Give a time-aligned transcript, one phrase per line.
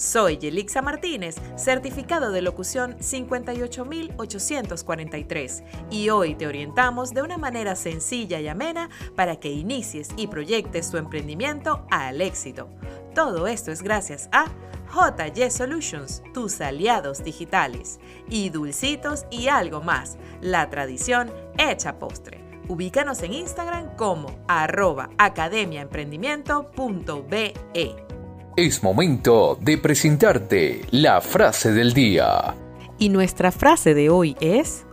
[0.00, 8.40] Soy Yelixa Martínez, certificado de locución 58843 y hoy te orientamos de una manera sencilla
[8.40, 12.70] y amena para que inicies y proyectes tu emprendimiento al éxito.
[13.14, 14.46] Todo esto es gracias a
[14.90, 22.42] JY Solutions, tus aliados digitales, y Dulcitos y algo más, la tradición hecha postre.
[22.68, 28.09] Ubícanos en Instagram como arroba academiaemprendimiento.be.
[28.56, 32.56] Es momento de presentarte la frase del día.
[32.98, 34.86] Y nuestra frase de hoy es,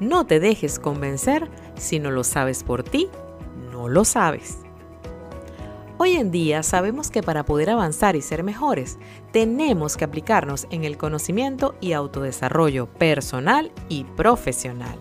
[0.00, 3.08] no te dejes convencer si no lo sabes por ti,
[3.70, 4.58] no lo sabes.
[5.98, 8.98] Hoy en día sabemos que para poder avanzar y ser mejores,
[9.30, 14.98] tenemos que aplicarnos en el conocimiento y autodesarrollo personal y profesional.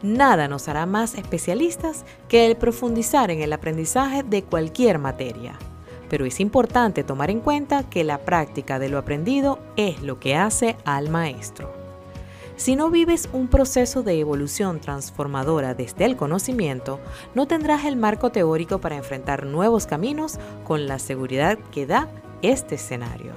[0.00, 5.58] Nada nos hará más especialistas que el profundizar en el aprendizaje de cualquier materia
[6.10, 10.36] pero es importante tomar en cuenta que la práctica de lo aprendido es lo que
[10.36, 11.72] hace al maestro.
[12.56, 17.00] Si no vives un proceso de evolución transformadora desde el conocimiento,
[17.34, 22.08] no tendrás el marco teórico para enfrentar nuevos caminos con la seguridad que da
[22.42, 23.32] este escenario.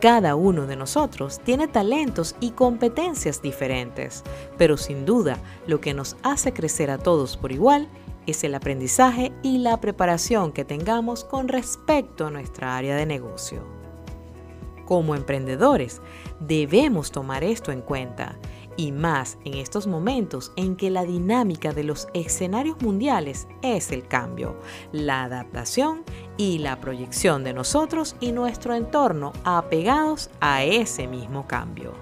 [0.00, 4.24] Cada uno de nosotros tiene talentos y competencias diferentes,
[4.58, 7.88] pero sin duda lo que nos hace crecer a todos por igual
[8.26, 13.62] el aprendizaje y la preparación que tengamos con respecto a nuestra área de negocio.
[14.86, 16.00] Como emprendedores,
[16.40, 18.36] debemos tomar esto en cuenta
[18.76, 24.06] y más en estos momentos en que la dinámica de los escenarios mundiales es el
[24.06, 24.56] cambio,
[24.90, 26.02] la adaptación
[26.36, 31.92] y la proyección de nosotros y nuestro entorno apegados a ese mismo cambio.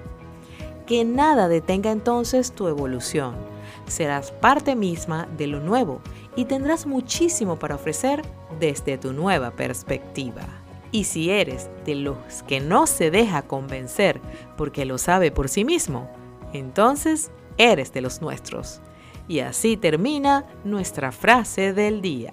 [0.86, 3.51] Que nada detenga entonces tu evolución
[3.87, 6.00] serás parte misma de lo nuevo
[6.37, 8.22] y tendrás muchísimo para ofrecer
[8.59, 10.43] desde tu nueva perspectiva.
[10.91, 12.16] Y si eres de los
[12.47, 14.20] que no se deja convencer
[14.56, 16.10] porque lo sabe por sí mismo,
[16.53, 18.81] entonces eres de los nuestros.
[19.28, 22.32] Y así termina nuestra frase del día.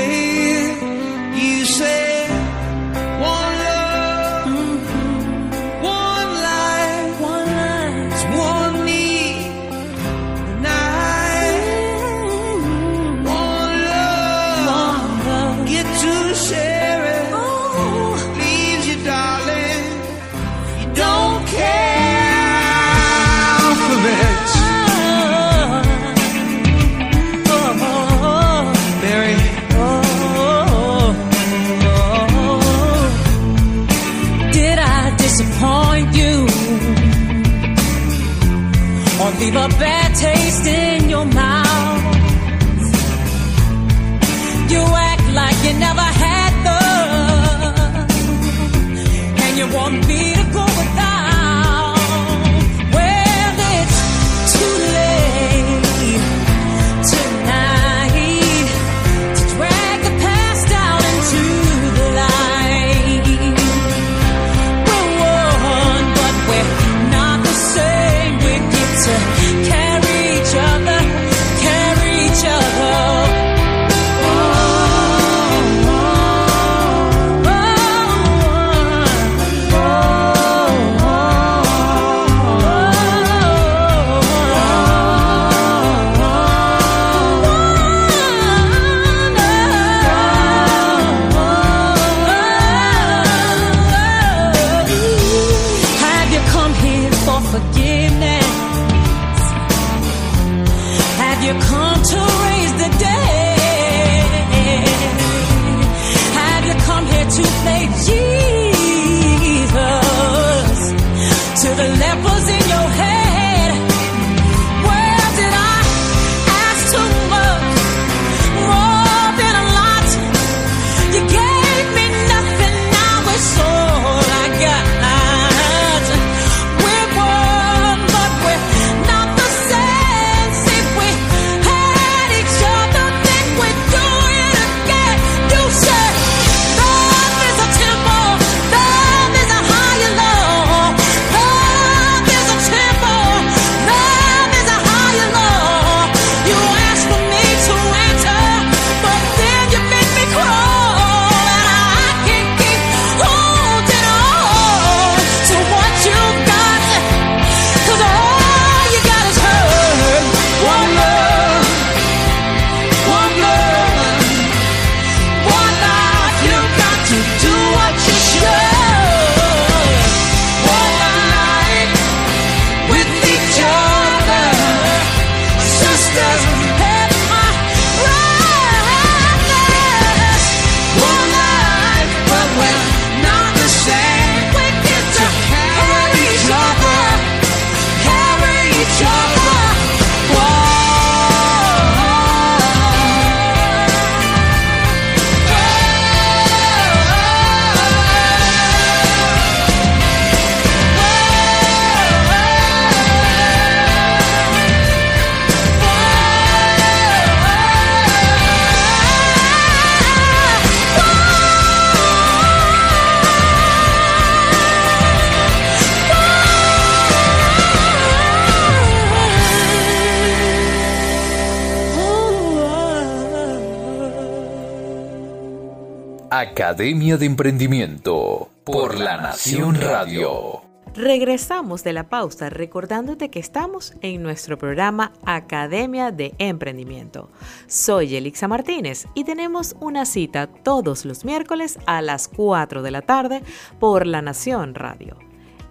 [226.71, 230.61] Academia de Emprendimiento por La Nación Radio.
[230.95, 237.29] Regresamos de la pausa recordándote que estamos en nuestro programa Academia de Emprendimiento.
[237.67, 243.01] Soy Elixa Martínez y tenemos una cita todos los miércoles a las 4 de la
[243.01, 243.43] tarde
[243.77, 245.17] por La Nación Radio.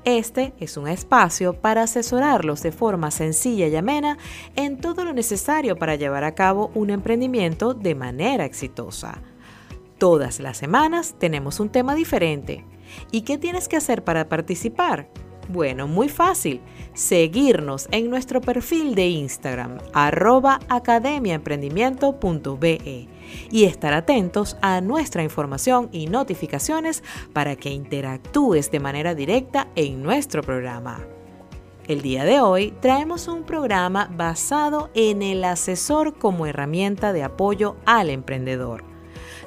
[0.05, 4.19] Este es un espacio para asesorarlos de forma sencilla y amena
[4.55, 9.23] en todo lo necesario para llevar a cabo un emprendimiento de manera exitosa.
[10.01, 12.65] Todas las semanas tenemos un tema diferente.
[13.13, 15.11] ¿Y qué tienes que hacer para participar?
[15.51, 16.63] Bueno, muy fácil.
[16.95, 23.09] Seguirnos en nuestro perfil de Instagram, arroba academiaemprendimiento.be
[23.51, 27.05] y estar atentos a nuestra información y notificaciones
[27.35, 31.05] para que interactúes de manera directa en nuestro programa.
[31.87, 37.77] El día de hoy traemos un programa basado en el asesor como herramienta de apoyo
[37.85, 38.90] al emprendedor.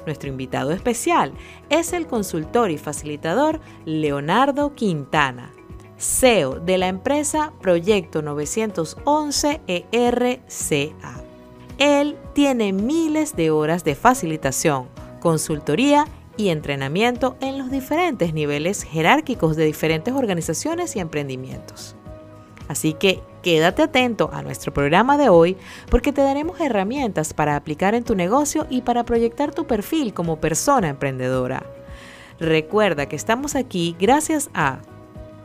[0.06, 1.32] Nuestro invitado especial
[1.70, 5.52] es el consultor y facilitador Leonardo Quintana,
[5.96, 11.24] CEO de la empresa Proyecto 911 ERCA.
[11.78, 14.88] Él tiene miles de horas de facilitación,
[15.20, 16.06] consultoría
[16.36, 21.96] y entrenamiento en los diferentes niveles jerárquicos de diferentes organizaciones y emprendimientos.
[22.68, 25.56] Así que quédate atento a nuestro programa de hoy
[25.90, 30.40] porque te daremos herramientas para aplicar en tu negocio y para proyectar tu perfil como
[30.40, 31.64] persona emprendedora.
[32.40, 34.78] Recuerda que estamos aquí gracias a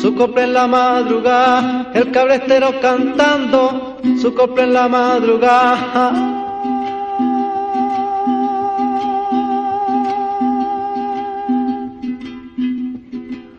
[0.00, 6.12] su copla en la madrugada, el cabrestero cantando, su copla en la madrugada.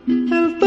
[0.06, 0.58] El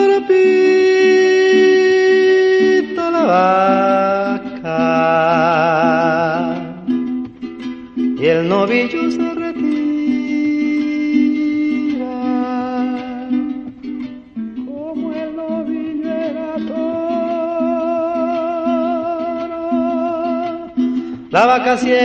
[21.34, 21.96] La vaca siempre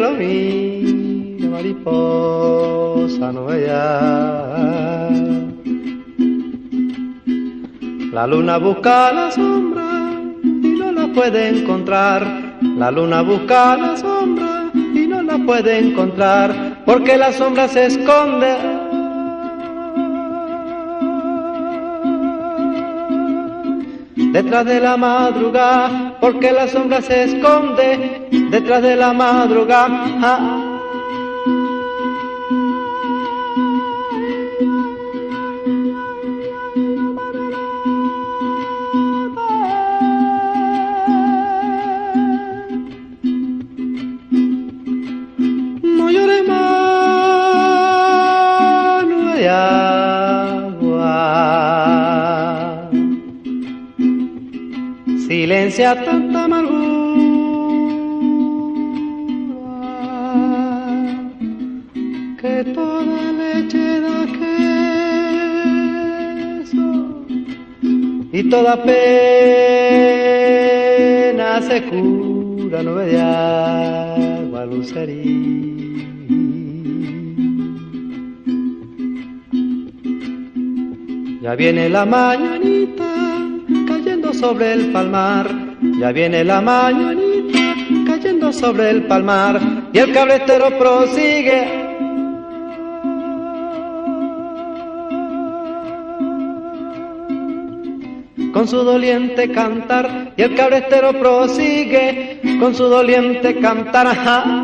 [0.00, 5.10] lo mira, mariposa no vea.
[8.12, 9.82] La luna busca la sombra
[10.42, 12.56] y no la puede encontrar.
[12.78, 18.56] La luna busca la sombra y no la puede encontrar porque la sombra se esconde
[24.32, 30.51] detrás de la madrugada, porque la sombra se esconde detrás de la madrugada.
[55.72, 56.92] Silencia tanta amargura
[62.40, 65.64] que toda leche da queso
[68.32, 69.00] y toda pena
[71.62, 75.32] se cura no de agua lucería.
[81.42, 83.12] Ya viene la mañanita
[84.32, 85.61] sobre el palmar,
[86.02, 89.60] ya viene la mañanita cayendo sobre el palmar
[89.92, 91.78] y el cabretero prosigue.
[98.52, 104.08] con su doliente cantar y el cabrestero prosigue con su doliente cantar.
[104.08, 104.61] Mañana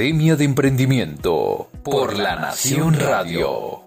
[0.00, 3.82] Academia de Emprendimiento por La Nación Radio.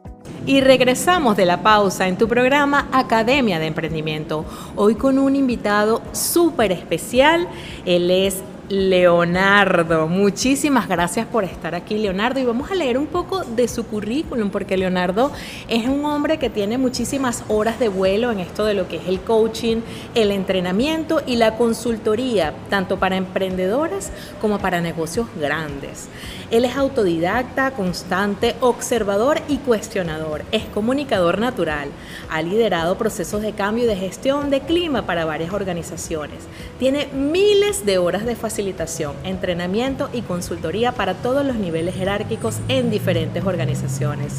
[0.45, 4.45] Y regresamos de la pausa en tu programa Academia de Emprendimiento.
[4.75, 7.47] Hoy con un invitado súper especial.
[7.87, 10.07] Él es Leonardo.
[10.07, 12.39] Muchísimas gracias por estar aquí, Leonardo.
[12.39, 15.31] Y vamos a leer un poco de su currículum, porque Leonardo
[15.67, 19.07] es un hombre que tiene muchísimas horas de vuelo en esto de lo que es
[19.07, 19.77] el coaching,
[20.15, 26.07] el entrenamiento y la consultoría, tanto para emprendedores como para negocios grandes.
[26.53, 30.43] Él es autodidacta, constante, observador y cuestionador.
[30.51, 31.89] Es comunicador natural.
[32.29, 36.43] Ha liderado procesos de cambio y de gestión de clima para varias organizaciones.
[36.77, 42.91] Tiene miles de horas de facilitación, entrenamiento y consultoría para todos los niveles jerárquicos en
[42.91, 44.35] diferentes organizaciones.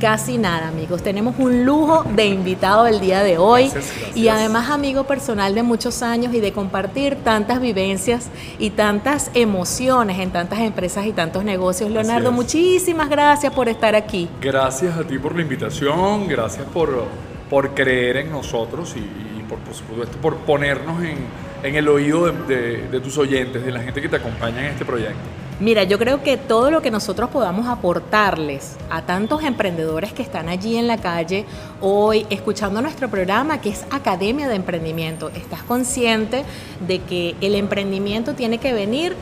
[0.00, 1.02] Casi nada, amigos.
[1.02, 4.16] Tenemos un lujo de invitado el día de hoy Gracias, gracias.
[4.18, 8.26] y además amigo personal de muchos años y de compartir tantas vivencias
[8.58, 11.53] y tantas emociones en tantas empresas y tantos negocios.
[11.92, 12.34] Leonardo, es.
[12.34, 14.28] muchísimas gracias por estar aquí.
[14.40, 17.04] Gracias a ti por la invitación, gracias por,
[17.50, 21.18] por creer en nosotros y, y por, por supuesto por ponernos en,
[21.62, 24.66] en el oído de, de- de tus oyentes, de la gente que te acompaña en
[24.72, 25.18] este proyecto.
[25.60, 30.48] Mira, yo creo que todo lo que nosotros podamos aportarles a tantos emprendedores que están
[30.48, 31.44] allí en la calle
[31.80, 36.42] hoy escuchando nuestro programa que es Academia de Emprendimiento, estás consciente
[36.84, 39.14] de que el emprendimiento tiene que venir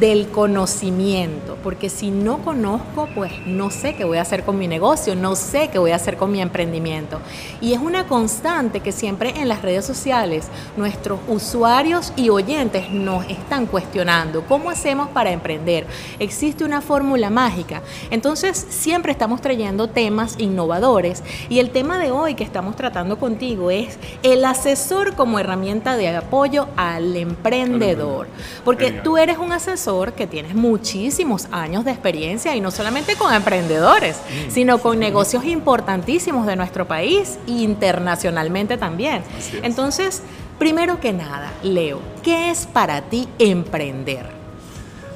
[0.00, 4.66] del conocimiento, porque si no conozco, pues no sé qué voy a hacer con mi
[4.66, 7.20] negocio, no sé qué voy a hacer con mi emprendimiento.
[7.60, 13.24] Y es una constante que siempre en las redes sociales nuestros usuarios y oyentes nos
[13.26, 15.86] están cuestionando, ¿cómo hacemos para emprender?
[16.18, 17.82] ¿Existe una fórmula mágica?
[18.10, 23.70] Entonces siempre estamos trayendo temas innovadores y el tema de hoy que estamos tratando contigo
[23.70, 28.26] es el asesor como herramienta de apoyo al emprendedor.
[28.64, 29.75] Porque tú eres un asesor
[30.14, 35.44] que tienes muchísimos años de experiencia y no solamente con emprendedores, Mm, sino con negocios
[35.44, 39.22] importantísimos de nuestro país e internacionalmente también.
[39.62, 40.22] Entonces,
[40.58, 44.26] primero que nada, Leo, ¿qué es para ti emprender?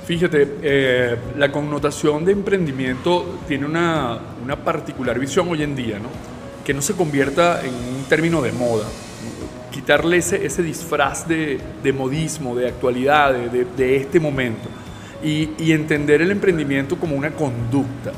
[0.06, 6.08] Fíjate, eh, la connotación de emprendimiento tiene una, una particular visión hoy en día, ¿no?
[6.64, 8.86] Que no se convierta en un término de moda.
[9.70, 14.68] Quitarle ese, ese disfraz de, de modismo, de actualidad, de, de- este momento.
[15.22, 18.10] Y, y entender el emprendimiento como una conducta,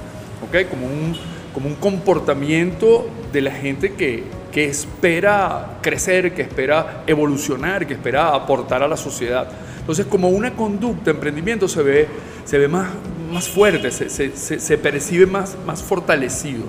[0.47, 0.69] ¿ok?
[0.71, 1.17] Como un,
[1.53, 8.35] como un comportamiento de la gente que, que espera crecer, que espera evolucionar, que espera
[8.35, 9.49] aportar a la sociedad.
[9.81, 12.09] Entonces, como una conducta, emprendimiento se ve,
[12.45, 12.89] se ve más,
[13.33, 16.63] más fuerte, se, se- percibe más, más fortalecido.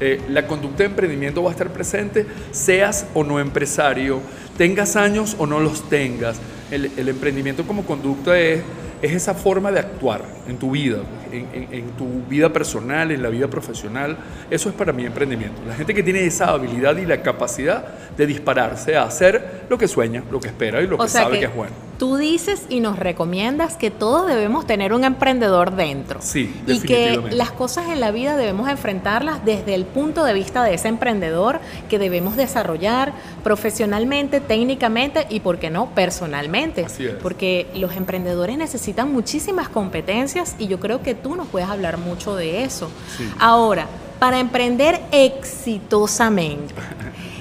[0.00, 4.20] Eh, la conducta de emprendimiento va a estar presente, seas o no empresario,
[4.56, 6.38] tengas años o no los tengas.
[6.70, 8.62] El, el emprendimiento como conducta es,
[9.02, 10.98] es esa forma de actuar en tu vida,
[11.32, 14.16] en, en- en tu vida personal, en la vida profesional.
[14.50, 15.60] Eso es para mí emprendimiento.
[15.66, 17.84] La gente que tiene esa habilidad y la capacidad
[18.16, 21.46] de dispararse a hacer lo que sueña, lo que espera y lo que sabe que,
[21.46, 21.72] es bueno.
[21.98, 26.20] tú dices y nos recomiendas que todos debemos tener un emprendedor dentro.
[26.22, 30.62] Sí, Y que las cosas en la vida debemos enfrentarlas desde el punto de vista
[30.64, 36.86] de ese emprendedor que debemos desarrollar profesionalmente, técnicamente y, por qué no, personalmente.
[36.86, 37.12] Así es.
[37.14, 42.34] Porque los emprendedores necesitan muchísimas competencias y yo creo que tú nos puedes hablar mucho
[42.36, 42.90] de eso.
[43.16, 43.28] Sí.
[43.38, 43.86] Ahora,
[44.18, 46.74] para emprender exitosamente.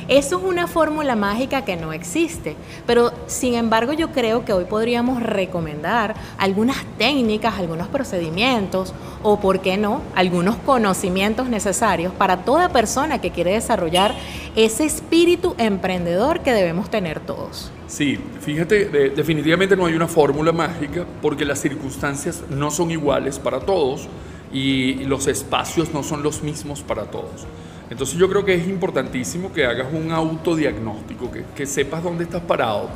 [0.09, 2.55] Eso es una fórmula mágica que no existe,
[2.87, 9.61] pero sin embargo yo creo que hoy podríamos recomendar algunas técnicas, algunos procedimientos o, por
[9.61, 14.15] qué no, algunos conocimientos necesarios para toda persona que quiere desarrollar
[14.55, 17.71] ese espíritu emprendedor que debemos tener todos.
[17.87, 23.59] Sí, fíjate, definitivamente no hay una fórmula mágica porque las circunstancias no son iguales para
[23.59, 24.07] todos
[24.51, 27.45] y los espacios no son los mismos para todos.
[27.89, 32.89] Entonces yo creo que es importantísimo que hagas un autodiagnóstico, que, sepas dónde estás parado.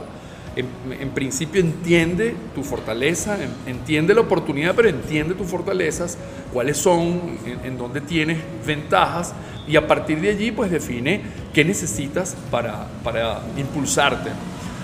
[0.55, 6.15] En, principio entiende tu fortaleza, entiende la oportunidad, pero entiende tus fortalezas,
[6.51, 9.33] cuáles son, en, dónde tienes ventajas
[9.67, 11.21] y a partir de allí pues define
[11.53, 14.29] qué necesitas para, para impulsarte.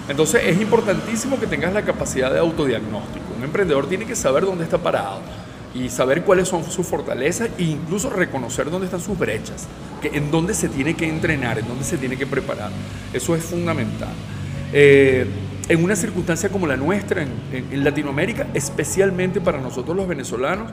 [0.10, 3.26] Entonces es importantísimo que tengas la capacidad de autodiagnóstico.
[3.38, 5.20] Un emprendedor tiene que saber dónde está parado
[5.74, 9.68] y saber cuáles son sus fortalezas e incluso reconocer dónde están sus brechas,
[10.02, 12.72] que, en dónde se tiene que entrenar, en dónde se tiene que preparar.
[13.14, 14.14] Eso es fundamental.
[14.74, 15.26] Eh,
[15.70, 20.72] en una circunstancia como la nuestra, en, Latinoamérica, especialmente para nosotros los venezolanos,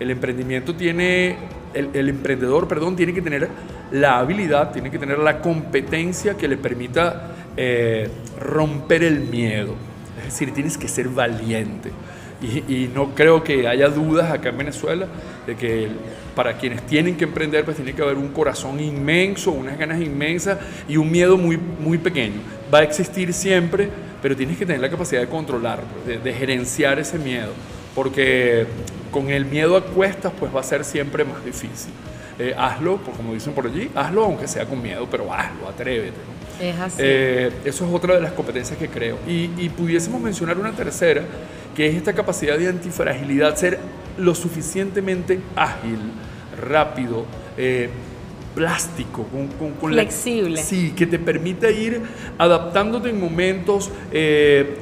[0.00, 1.36] el emprendimiento tiene,
[1.74, 3.48] el, emprendedor, perdón, tiene que tener
[3.92, 8.08] la habilidad, tiene que tener la competencia que le permita eh,
[8.40, 9.74] romper el miedo.
[10.18, 11.90] Es decir, tienes que ser valiente.
[12.40, 15.08] Y, no creo que haya dudas acá en Venezuela
[15.44, 15.88] de que
[16.36, 20.56] para quienes tienen que emprender, pues tiene que haber un corazón inmenso, unas ganas inmensas
[20.88, 22.40] y un miedo muy, muy pequeño.
[22.72, 23.88] Va a existir siempre,
[24.22, 27.50] pero tienes que tener la capacidad de controlar, de, gerenciar ese miedo,
[27.92, 28.66] porque
[29.10, 31.90] con el miedo a cuestas, pues va a ser siempre más difícil.
[32.38, 36.18] Eh, hazlo, pues, como dicen por allí, hazlo aunque sea con miedo, pero hazlo, atrévete.
[36.60, 36.96] Es así.
[37.00, 39.18] Eh, eso es otra de las competencias que creo.
[39.26, 41.22] Y, y pudiésemos mencionar una tercera,
[41.78, 43.78] que es esta capacidad de antifragilidad, ser
[44.18, 46.00] lo suficientemente ágil,
[46.60, 47.24] rápido,
[47.56, 47.88] eh,
[48.52, 49.24] plástico,
[49.80, 50.60] con, flexible.
[50.60, 52.02] sí, que te permita ir
[52.36, 54.76] adaptándote en momentos, eh,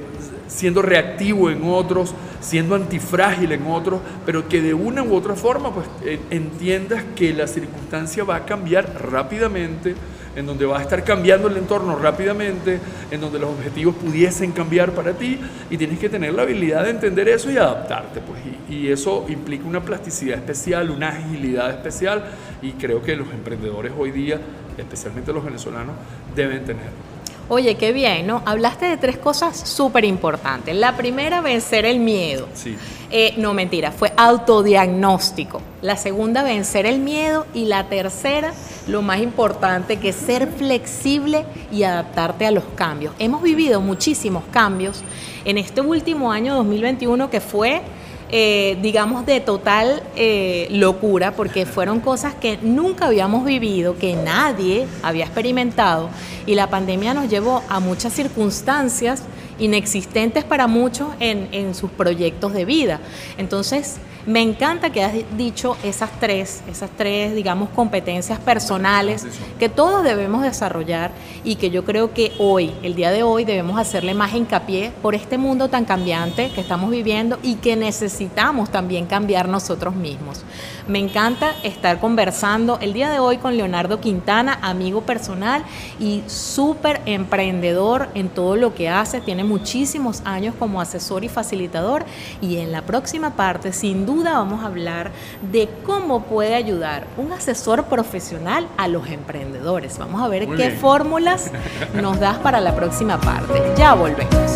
[0.49, 5.75] siendo reactivo en otros, siendo antifrágil en otros, pero que de una u otra forma
[5.75, 9.95] pues, eh, entiendas que la circunstancia va a cambiar rápidamente
[10.37, 12.79] en donde va a estar cambiando el entorno rápidamente,
[13.11, 16.91] en donde los objetivos pudiesen cambiar para ti y tienes que tener la habilidad de
[16.91, 18.21] entender eso y adaptarte.
[18.21, 22.25] Pues, y, eso implica una plasticidad especial, una agilidad especial
[22.63, 24.39] y creo que los emprendedores hoy día,
[24.77, 25.97] especialmente los venezolanos,
[26.37, 27.16] deben tener.
[27.49, 28.43] Oye, qué bien, ¿no?
[28.45, 30.75] Hablaste de tres cosas súper importantes.
[30.75, 32.49] La primera, vencer el miedo.
[32.55, 32.77] Sí.
[33.13, 35.63] Eh, no, mentira, fue autodiagnóstico.
[35.81, 37.47] La segunda, vencer el miedo.
[37.55, 38.53] Y la tercera,
[38.89, 43.15] lo más importante, que es ser flexible y adaptarte a los cambios.
[43.21, 45.03] Hemos vivido muchísimos cambios
[45.45, 47.83] en este último año 2021 que fue
[48.31, 54.87] eh, digamos, de total eh, locura, porque fueron cosas que nunca habíamos vivido, que nadie
[55.03, 56.11] había experimentado,
[56.45, 59.23] y la pandemia nos llevó a muchas circunstancias
[59.59, 63.01] inexistentes para muchos en, en sus proyectos de vida.
[63.39, 69.25] Entonces, me encanta que has dicho esas tres, esas tres, digamos, competencias personales
[69.57, 71.13] que todos debemos desarrollar
[71.45, 75.15] y que yo creo que hoy, el día de hoy, debemos hacerle más hincapié por
[75.15, 80.43] este mundo tan cambiante que estamos viviendo y que necesitamos también cambiar nosotros mismos.
[80.89, 85.63] Me encanta estar conversando el día de hoy con Leonardo Quintana, amigo personal
[86.01, 89.21] y súper emprendedor en todo lo que hace.
[89.21, 92.05] Tiene muchísimos años como asesor y facilitador
[92.41, 95.11] y en la próxima parte, sin duda, vamos a hablar
[95.51, 99.99] de cómo puede ayudar un asesor profesional a los emprendedores.
[99.99, 101.51] Vamos a ver qué fórmulas
[101.95, 103.63] nos das para la próxima parte.
[103.77, 104.53] Ya volvemos.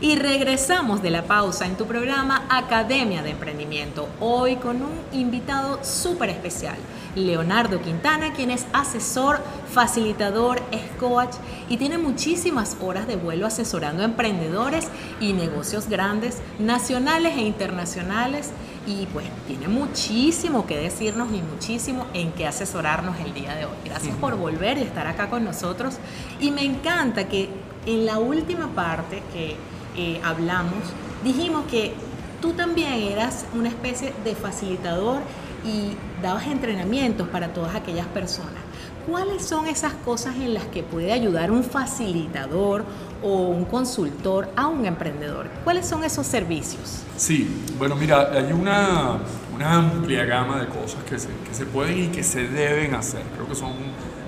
[0.00, 5.82] Y regresamos de la pausa en tu programa Academia de Emprendimiento, hoy con un invitado
[5.84, 6.76] súper especial,
[7.14, 9.40] Leonardo Quintana, quien es asesor,
[9.72, 10.60] facilitador,
[10.98, 11.34] coach
[11.68, 14.88] y tiene muchísimas horas de vuelo asesorando emprendedores
[15.20, 18.50] y negocios grandes, nacionales e internacionales.
[18.86, 23.76] Y pues tiene muchísimo que decirnos y muchísimo en qué asesorarnos el día de hoy.
[23.84, 25.96] Gracias por volver y estar acá con nosotros.
[26.38, 27.48] Y me encanta que
[27.86, 29.56] en la última parte que
[29.96, 31.94] eh, hablamos, dijimos que
[32.40, 35.20] tú también eras una especie de facilitador
[35.64, 38.62] y dabas entrenamientos para todas aquellas personas.
[39.06, 42.84] ¿Cuáles son esas cosas en las que puede ayudar un facilitador
[43.22, 45.48] o un consultor a un emprendedor?
[45.62, 47.02] ¿Cuáles son esos servicios?
[47.16, 49.18] Sí, bueno, mira, hay una,
[49.54, 53.22] una amplia gama de cosas que se, que se, pueden y que se deben hacer.
[53.34, 53.72] Creo que son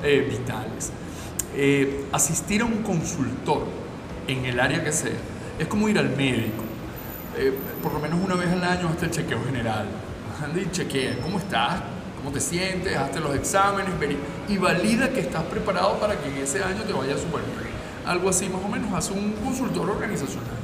[0.03, 0.93] eh, vitales.
[1.55, 3.65] Eh, asistir a un consultor
[4.29, 5.13] en el área que sea
[5.59, 6.65] es como ir al médico.
[7.37, 9.87] Eh, por lo menos una vez al año hasta el chequeo general.
[10.43, 11.81] Anda y chequea cómo estás,
[12.19, 13.95] cómo te sientes, hazte los exámenes
[14.49, 17.77] y valida que estás preparado para que en ese año te vaya súper bien.
[18.07, 20.57] Algo así más o menos hace un consultor organizacional.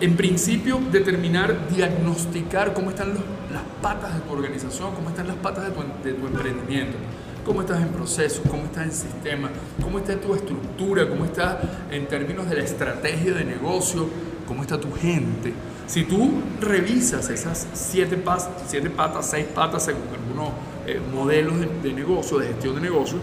[0.00, 5.64] En principio, determinar, diagnosticar cómo están las patas de tu organización, cómo están las patas
[6.02, 6.96] de tu emprendimiento
[7.44, 9.50] cómo estás en proceso, cómo estás en sistema,
[9.82, 14.08] cómo está tu estructura, cómo está en términos de la estrategia de negocio,
[14.46, 15.52] cómo está tu gente.
[15.86, 18.18] Si tú revisas esas siete,
[18.66, 20.48] siete patas, seis patas según algunos
[20.86, 23.18] eh, modelos de, negocio, de gestión de negocio,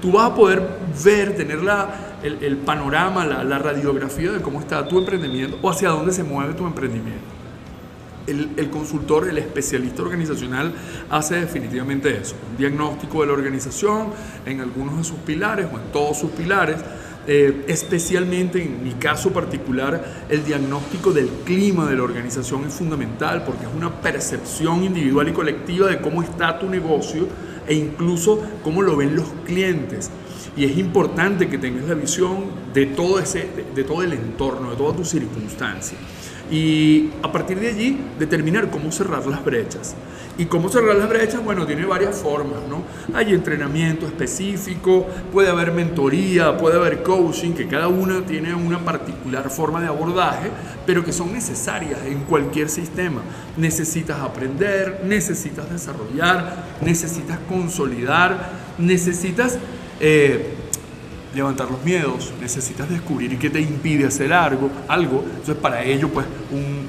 [0.00, 0.62] tú vas a poder
[1.04, 6.12] ver, tener la, el, panorama, la radiografía de cómo está tu emprendimiento o hacia dónde
[6.12, 7.33] se mueve tu emprendimiento
[8.26, 10.72] el, consultor, el especialista organizacional
[11.10, 14.08] hace definitivamente eso, un diagnóstico de la organización
[14.46, 16.76] en algunos de sus pilares o en todos sus pilares,
[17.26, 23.44] eh, especialmente en mi caso particular, el diagnóstico del clima de la organización es fundamental
[23.44, 27.26] porque es una percepción individual y colectiva de cómo está tu negocio
[27.66, 30.10] e incluso cómo lo ven los clientes.
[30.56, 34.76] Y es importante que tengas la visión de todo, ese, de todo el entorno, de
[34.76, 35.98] todas tus circunstancias
[36.50, 39.94] y a partir de allí determinar cómo cerrar las brechas.
[40.36, 41.44] ¿Y cómo cerrar las brechas?
[41.44, 42.82] Bueno, tiene varias formas, ¿no?
[43.16, 49.48] Hay entrenamiento específico, puede haber mentoría, puede haber coaching, que cada una tiene una particular
[49.48, 50.50] forma de abordaje,
[50.86, 53.20] pero que son necesarias en cualquier sistema.
[53.56, 59.58] Necesitas aprender, necesitas desarrollar, necesitas consolidar, necesitas...
[60.00, 60.63] Eh,
[61.34, 65.24] levantar los miedos, necesitas descubrir qué te impide hacer algo, algo.
[65.26, 66.84] Entonces para ello pues un,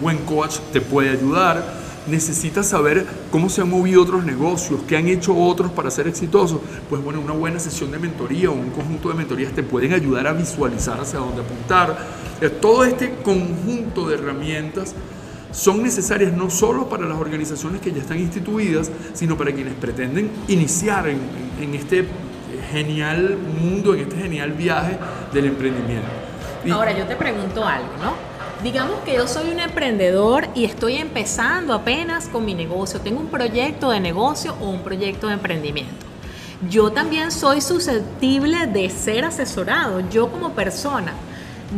[0.00, 1.86] buen coach te puede ayudar.
[2.06, 6.60] Necesitas saber cómo se han movido otros negocios, qué han hecho otros para ser exitosos.
[6.88, 10.26] Pues bueno, una buena sesión de mentoría o un conjunto de mentorías te pueden ayudar
[10.26, 11.98] a visualizar hacia dónde apuntar.
[12.40, 14.94] Eh, todo este conjunto de herramientas
[15.50, 20.30] son necesarias no solo para las organizaciones que ya están instituidas, sino para quienes pretenden
[20.48, 21.18] iniciar en,
[21.60, 22.06] en este
[22.70, 24.98] genial mundo, en este genial viaje
[25.32, 26.08] del emprendimiento.
[26.72, 28.14] Ahora yo te pregunto algo, ¿no?
[28.62, 33.28] Digamos que yo soy un emprendedor y estoy empezando apenas con mi negocio, tengo un
[33.28, 36.06] proyecto de negocio o un proyecto de emprendimiento.
[36.70, 41.12] Yo también soy susceptible de ser asesorado, yo como persona.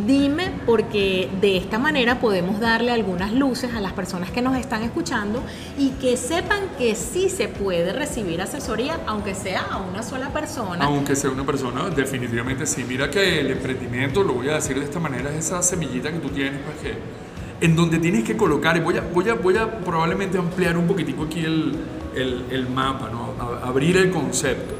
[0.05, 4.83] Dime porque de esta manera podemos darle algunas luces a las personas que nos están
[4.83, 5.43] escuchando
[5.79, 10.85] y que sepan que sí se puede recibir asesoría, aunque sea a una sola persona.
[10.85, 12.85] Aunque sea una persona, definitivamente sí.
[12.87, 16.19] Mira que el emprendimiento, lo voy a decir de esta manera, es esa semillita que
[16.19, 19.79] tú tienes, pues que en donde tienes que colocar, voy a, voy a, voy a
[19.79, 21.75] probablemente ampliar un poquitico aquí el,
[22.15, 23.33] el, el mapa, ¿no?
[23.63, 24.75] abrir el concepto.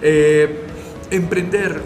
[0.00, 0.67] Eh,
[1.10, 1.82] emprender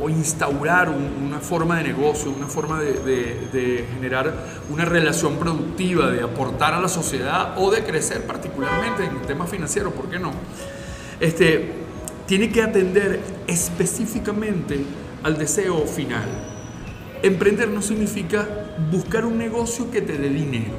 [0.00, 4.34] o, instaurar una forma de negocio, una forma de, generar
[4.70, 9.46] una relación productiva, de aportar a la sociedad o de crecer particularmente en el tema
[9.46, 10.32] financiero, ¿por qué no?
[11.20, 11.72] Este,
[12.26, 14.84] tiene que atender específicamente
[15.22, 16.24] al deseo final.
[17.22, 18.48] Emprender no significa
[18.90, 20.72] buscar un negocio que te dé dinero.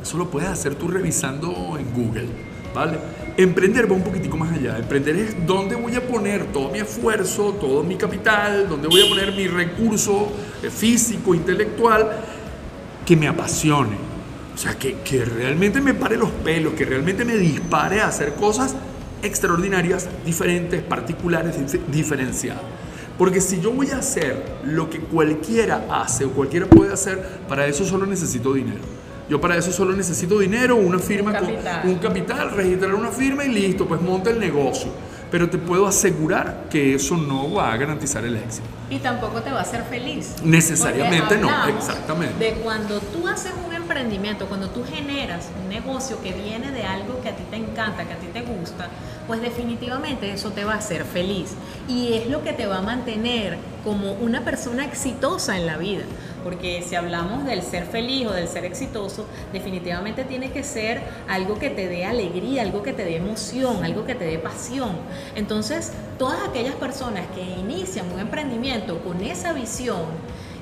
[0.00, 2.28] Eso lo puedes hacer tú revisando en Google,
[2.74, 2.98] ¿vale?
[3.36, 4.78] Emprender va un poquitico más allá.
[4.78, 9.08] Emprender es dónde voy a poner todo mi esfuerzo, todo mi capital, dónde voy a
[9.08, 12.10] poner mi recurso eh, físico, intelectual,
[13.04, 13.96] que me apasione.
[14.54, 18.32] O sea, que, que realmente me pare los pelos, que realmente me dispare a hacer
[18.34, 18.74] cosas
[19.22, 21.56] extraordinarias, diferentes, particulares,
[21.88, 22.62] diferenciadas.
[23.18, 27.66] Porque si yo voy a hacer lo que cualquiera hace o cualquiera puede hacer, para
[27.66, 28.80] eso solo necesito dinero.
[29.28, 31.82] Yo para eso solo necesito dinero, una firma, un capital.
[31.82, 34.90] Con, un capital, registrar una firma y listo, pues monta el negocio.
[35.30, 38.66] pero te puedo asegurar que eso no va a garantizar el éxito.
[38.88, 40.36] Y tampoco te va a hacer feliz.
[40.44, 42.38] Necesariamente no, exactamente.
[42.38, 47.20] De cuando tú haces un emprendimiento, cuando tú generas un negocio que viene de algo
[47.20, 48.88] que a ti te encanta, que a ti te gusta,
[49.26, 51.54] pues definitivamente eso te va a hacer feliz.
[51.88, 56.04] Y es lo que te va a mantener como una persona exitosa en la vida.
[56.46, 61.58] Porque si hablamos del ser feliz o del ser exitoso, definitivamente tiene que ser algo
[61.58, 64.92] que te dé alegría, algo que te dé emoción, algo que te dé pasión.
[65.34, 70.04] Entonces, todas aquellas personas que inician un emprendimiento con esa visión,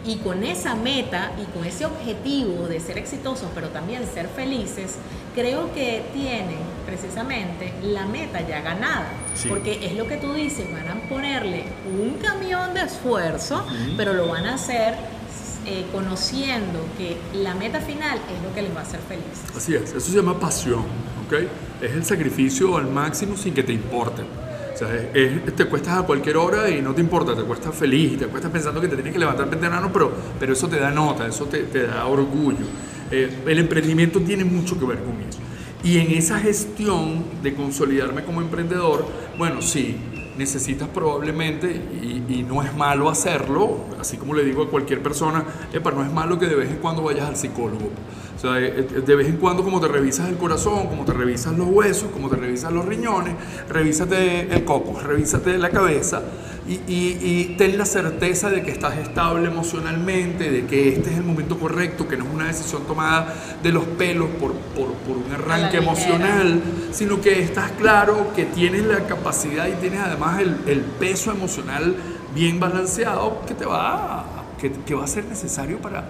[0.06, 4.96] y con esa meta y con ese objetivo de ser exitosos, pero también ser felices,
[5.34, 9.08] creo que tienen precisamente la meta ya ganada.
[9.48, 11.64] Porque es lo que tú dices, van a ponerle
[11.98, 13.64] un camión de esfuerzo,
[13.96, 14.94] pero lo van a hacer
[15.66, 19.44] eh, conociendo que la meta final es lo que les va a hacer felices.
[19.56, 20.82] Así es, eso se llama pasión,
[21.26, 21.34] ¿ok?
[21.82, 24.22] Es el sacrificio al máximo sin que te importe.
[24.74, 28.26] O sea, te cuestas a cualquier hora y no te importa, te cuestas feliz, te
[28.26, 31.44] cuestas pensando que te tienes que levantar temprano, pero, pero eso te da nota, eso
[31.44, 32.66] te, te da orgullo.
[33.10, 35.38] Eh, el emprendimiento tiene mucho que ver con eso.
[35.84, 39.06] Y en esa gestión de consolidarme como emprendedor,
[39.38, 39.96] bueno, sí,
[40.38, 46.02] necesitas probablemente, y, no es malo hacerlo, así como le digo a cualquier persona, no
[46.02, 47.90] es malo que de vez en cuando vayas al psicólogo.
[48.44, 51.68] Eh, eh, de vez en cuando como te revisas el corazón, como te revisas los
[51.68, 53.34] huesos, como te revisas los riñones,
[53.70, 56.22] revísate el coco, revísate la cabeza
[56.66, 61.22] y, y, ten la certeza de que estás estable emocionalmente, de que este es el
[61.22, 65.30] momento correcto, que no es una decisión tomada de los pelos por, por, por un
[65.30, 70.80] arranque emocional, sino que estás claro que tienes la capacidad y tienes además el, el
[70.80, 71.96] peso emocional
[72.34, 74.44] bien balanceado que te va a
[74.86, 76.04] que, va a ser necesario para,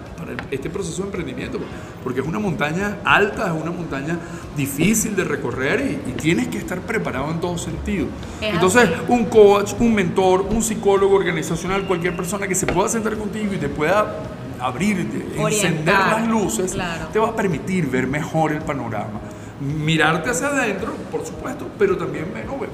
[0.51, 1.59] este proceso de emprendimiento,
[2.03, 4.19] porque es una montaña alta, es una montaña
[4.57, 8.07] difícil de recorrer y, tienes que estar preparado en todo sentido.
[8.41, 13.53] Entonces, un coach, un mentor, un psicólogo organizacional, cualquier persona que se pueda sentar contigo
[13.53, 14.21] y te pueda
[14.61, 15.07] abrir,
[15.37, 16.77] encender las luces,
[17.13, 19.21] te va a permitir ver mejor el panorama
[19.61, 22.27] mirarte hacia adentro, por supuesto, pero también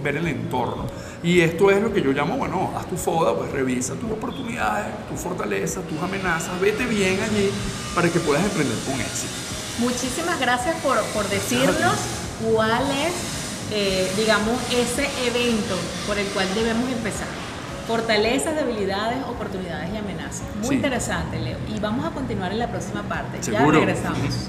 [0.03, 0.87] ver el entorno.
[1.23, 4.87] Y esto es lo que yo llamo, bueno, haz tu foda, pues revisa tus oportunidades,
[5.11, 7.51] tus fortalezas, tus amenazas, vete bien allí
[7.95, 9.33] para que puedas emprender con éxito.
[9.81, 11.95] Muchísimas gracias por, por decirnos
[12.51, 13.13] cuál es,
[13.71, 17.29] eh, digamos, ese evento por el cual debemos empezar.
[17.87, 20.45] Fortalezas, debilidades, oportunidades y amenazas.
[20.63, 21.59] Muy interesante, Leo.
[21.75, 23.41] Y vamos a continuar en la próxima parte.
[23.51, 24.49] Ya regresamos.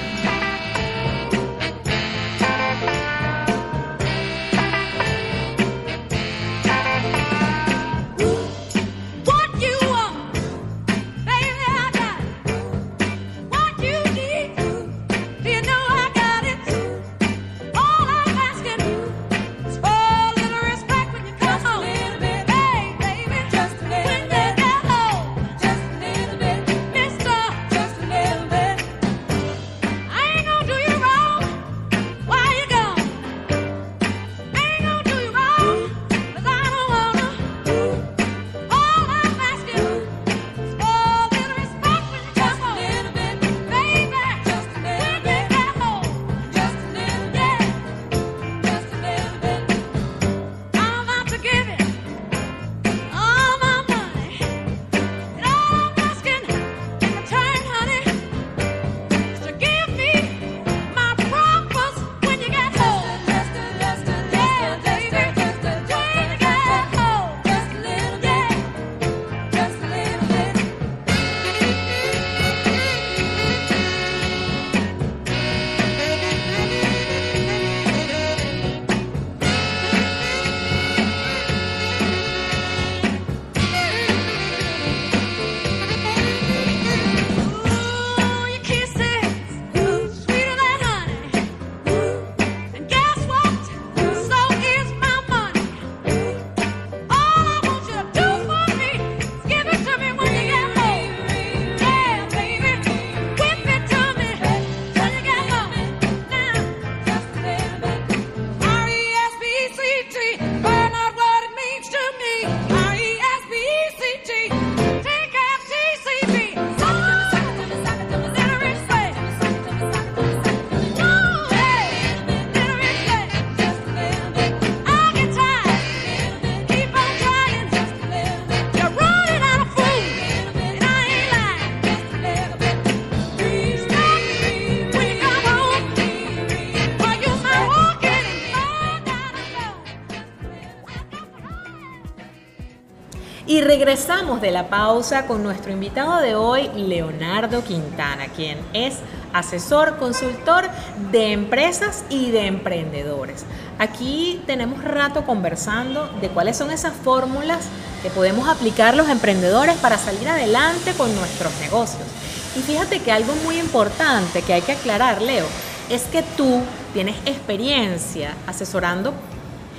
[143.73, 148.97] regresamos de la pausa con nuestro invitado de hoy, Leonardo Quintana, quien es
[149.33, 150.69] asesor, consultor
[151.11, 153.47] de empresas y de emprendedores.
[153.79, 157.61] Aquí tenemos rato conversando de cuáles son esas fórmulas
[158.03, 162.07] que podemos aplicar los emprendedores para salir adelante con nuestros negocios.
[162.55, 165.47] Y fíjate que algo muy importante que hay que aclarar, Leo,
[165.89, 166.61] es que tú
[166.93, 169.15] tienes experiencia asesorando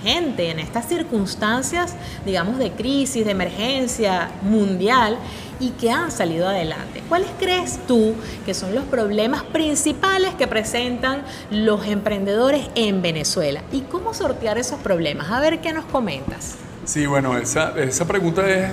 [0.03, 5.17] gente en estas circunstancias, digamos, de crisis, de emergencia mundial
[5.59, 7.01] y que han salido adelante.
[7.07, 13.61] ¿Cuáles crees tú que son los problemas principales que presentan los emprendedores en Venezuela?
[13.71, 15.31] ¿Y cómo sortear esos problemas?
[15.31, 16.55] A ver qué nos comentas.
[16.85, 18.71] Sí, bueno, esa, esa pregunta es,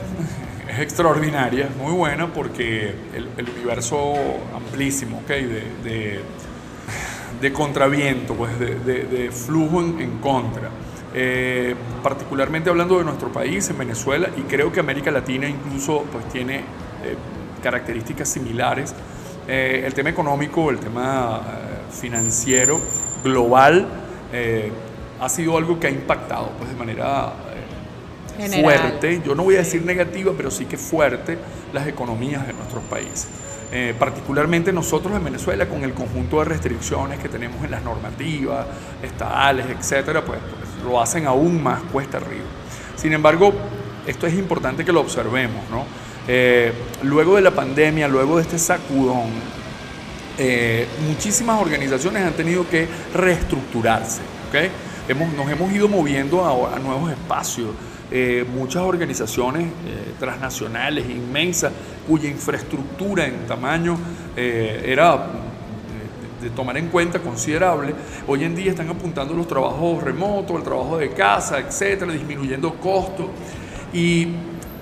[0.68, 4.14] es extraordinaria, muy buena porque el, universo
[4.54, 5.28] amplísimo, ¿ok?
[5.28, 6.20] De,
[7.40, 10.70] de, contraviento, pues de, de flujo en contra.
[11.12, 16.28] Eh, particularmente hablando de nuestro país, en Venezuela, y creo que América Latina incluso pues,
[16.28, 17.16] tiene eh,
[17.62, 18.94] características similares.
[19.48, 21.40] Eh, el tema económico, el tema
[21.90, 22.80] financiero,
[23.24, 23.86] global,
[25.20, 27.32] ha sido algo que ha impactado pues, de manera
[28.62, 31.36] fuerte, yo no voy a decir negativa, pero sí que fuerte,
[31.72, 33.26] las economías de nuestros países.
[33.98, 38.66] particularmente nosotros en Venezuela, con el conjunto de restricciones que tenemos en las normativas,
[39.02, 40.38] estatales, etcétera, pues
[40.84, 42.44] lo hacen aún más cuesta arriba.
[42.96, 43.52] Sin embargo,
[44.06, 45.84] esto es importante que lo observemos, ¿no?
[46.28, 49.30] Eh, luego de la pandemia, luego de este sacudón,
[50.38, 54.20] eh, muchísimas organizaciones han tenido que reestructurarse.
[55.08, 57.70] Hemos, nos hemos ido moviendo a, a nuevos espacios.
[58.12, 59.68] Eh, muchas organizaciones
[60.18, 61.72] transnacionales inmensas
[62.06, 63.96] cuya infraestructura en tamaño
[64.36, 65.26] era
[66.40, 67.94] de tomar en cuenta considerable,
[68.26, 73.26] hoy en día están apuntando los trabajos remotos, el trabajo de casa, etcétera, disminuyendo costos.
[73.92, 74.28] Y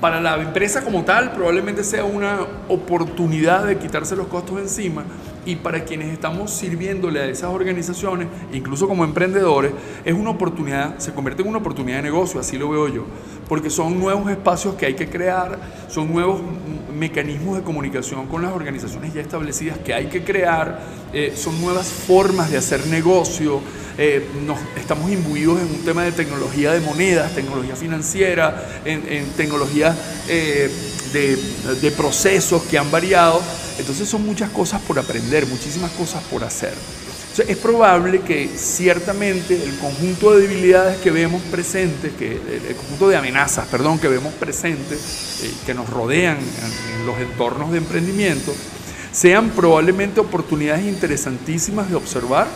[0.00, 5.04] para la empresa como tal probablemente sea una oportunidad de quitarse los costos encima
[5.48, 9.72] y para quienes estamos sirviéndole a esas organizaciones, incluso como emprendedores,
[10.04, 13.06] es una oportunidad, se convierte en una oportunidad de negocio, así lo veo yo,
[13.48, 15.58] porque son nuevos espacios que hay que crear,
[15.88, 16.42] son nuevos
[16.94, 20.82] mecanismos de comunicación con las organizaciones ya establecidas que hay que crear,
[21.14, 23.62] eh, son nuevas formas de hacer negocio,
[23.96, 29.96] eh, nos, estamos imbuidos en un tema de tecnología de monedas, tecnología financiera, en, tecnología
[30.28, 30.70] eh,
[31.12, 31.36] de,
[31.80, 33.40] de procesos que han variado,
[33.78, 36.74] entonces son muchas cosas por aprender, muchísimas cosas por hacer.
[37.46, 43.16] es probable que ciertamente el conjunto de debilidades que vemos presentes, que, el conjunto de
[43.16, 48.52] amenazas, perdón, que vemos presentes, eh, que nos rodean en, los entornos de emprendimiento,
[49.12, 52.46] sean probablemente oportunidades interesantísimas de observar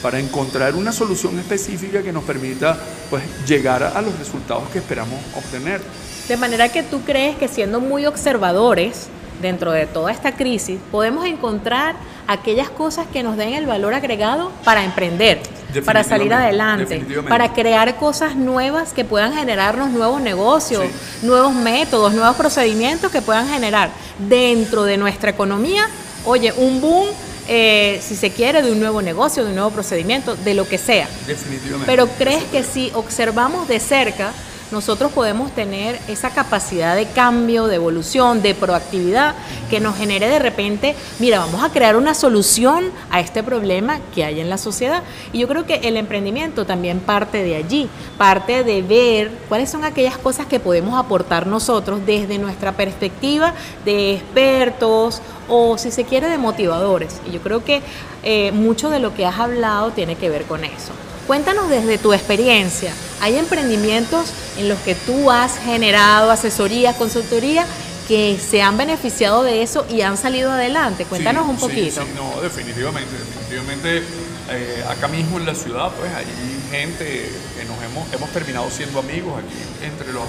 [0.00, 2.76] para encontrar una solución específica que nos permita
[3.10, 5.80] pues, llegar a los resultados que esperamos obtener.
[6.28, 9.08] De manera que tú crees que siendo muy observadores,
[9.42, 11.96] dentro de toda esta crisis, podemos encontrar
[12.26, 15.42] aquellas cosas que nos den el valor agregado para emprender,
[15.84, 20.84] para salir adelante, para crear cosas nuevas que puedan generarnos nuevos negocios,
[21.22, 23.90] nuevos métodos, nuevos procedimientos que puedan generar
[24.28, 25.88] dentro de nuestra economía,
[26.24, 27.08] oye, un boom
[27.48, 30.78] eh, si se quiere, de un nuevo negocio, de un nuevo procedimiento, de lo que
[30.78, 31.08] sea.
[31.26, 31.86] Definitivamente.
[31.86, 34.32] Pero crees que si observamos de cerca
[34.72, 39.34] nosotros podemos tener esa capacidad de cambio, de evolución, de proactividad
[39.70, 44.24] que nos genere de repente, mira, vamos a crear una solución a este problema que
[44.24, 45.02] hay en la sociedad.
[45.32, 49.84] Y yo creo que el emprendimiento también parte de allí, parte de ver cuáles son
[49.84, 53.54] aquellas cosas que podemos aportar nosotros desde nuestra perspectiva
[53.84, 57.20] de expertos o si se quiere de motivadores.
[57.28, 57.82] Y yo creo que
[58.22, 60.92] eh, mucho de lo que has hablado tiene que ver con eso.
[61.26, 67.64] Cuéntanos desde tu experiencia, ¿hay emprendimientos en los que tú has generado asesorías, consultoría
[68.08, 71.04] que se han beneficiado de eso y han salido adelante?
[71.04, 72.02] Cuéntanos un poquito.
[72.02, 74.02] Sí, no, definitivamente, definitivamente
[74.50, 76.26] eh, acá mismo en la ciudad pues hay
[76.72, 80.24] gente que nos hemos, hemos terminado siendo amigos aquí entre los,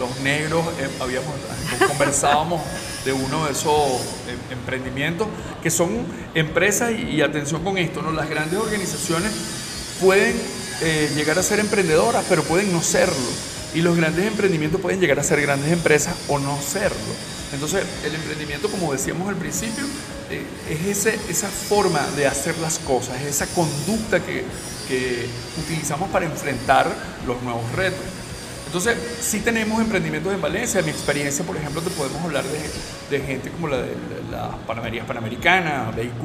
[0.00, 1.30] los negros, eh, habíamos,
[1.88, 2.60] conversábamos
[3.04, 5.28] de uno de esos eh, emprendimientos
[5.62, 8.10] que son empresas y, y atención con esto, ¿no?
[8.10, 9.30] las grandes organizaciones
[10.02, 10.34] pueden
[10.82, 13.14] eh, llegar a ser emprendedoras, pero pueden no serlo.
[13.74, 16.98] Y los grandes emprendimientos pueden llegar a ser grandes empresas o no serlo.
[17.54, 19.84] Entonces, el emprendimiento, como decíamos al principio,
[20.30, 24.44] eh, es esa forma de hacer las cosas, es esa conducta que
[25.58, 26.86] utilizamos para enfrentar
[27.26, 28.04] los nuevos retos.
[28.72, 30.80] Entonces, sí tenemos emprendimientos en Valencia.
[30.80, 32.42] En mi experiencia, por ejemplo, te podemos hablar
[33.10, 33.92] de, gente como la de
[34.30, 36.24] las Panamerías Panamericanas, BIQ,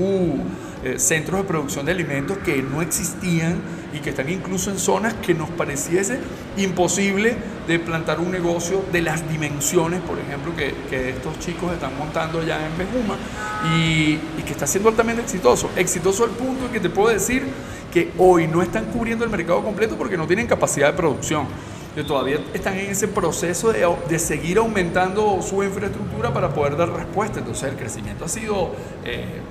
[0.85, 3.59] eh, centros de producción de alimentos que no existían
[3.93, 6.19] y que están incluso en zonas que nos pareciese
[6.55, 7.35] imposible
[7.67, 12.65] de plantar un negocio de las dimensiones, por ejemplo, que, estos chicos están montando allá
[12.65, 13.17] en Bejuma
[13.75, 15.69] y, que está siendo altamente exitoso.
[15.75, 17.43] Exitoso al punto que te puedo decir
[17.91, 21.47] que hoy no están cubriendo el mercado completo porque no tienen capacidad de producción
[21.97, 26.91] que todavía están en ese proceso de, de, seguir aumentando su infraestructura para poder dar
[26.91, 27.39] respuesta.
[27.39, 28.69] Entonces el crecimiento ha sido
[29.03, 29.41] eh,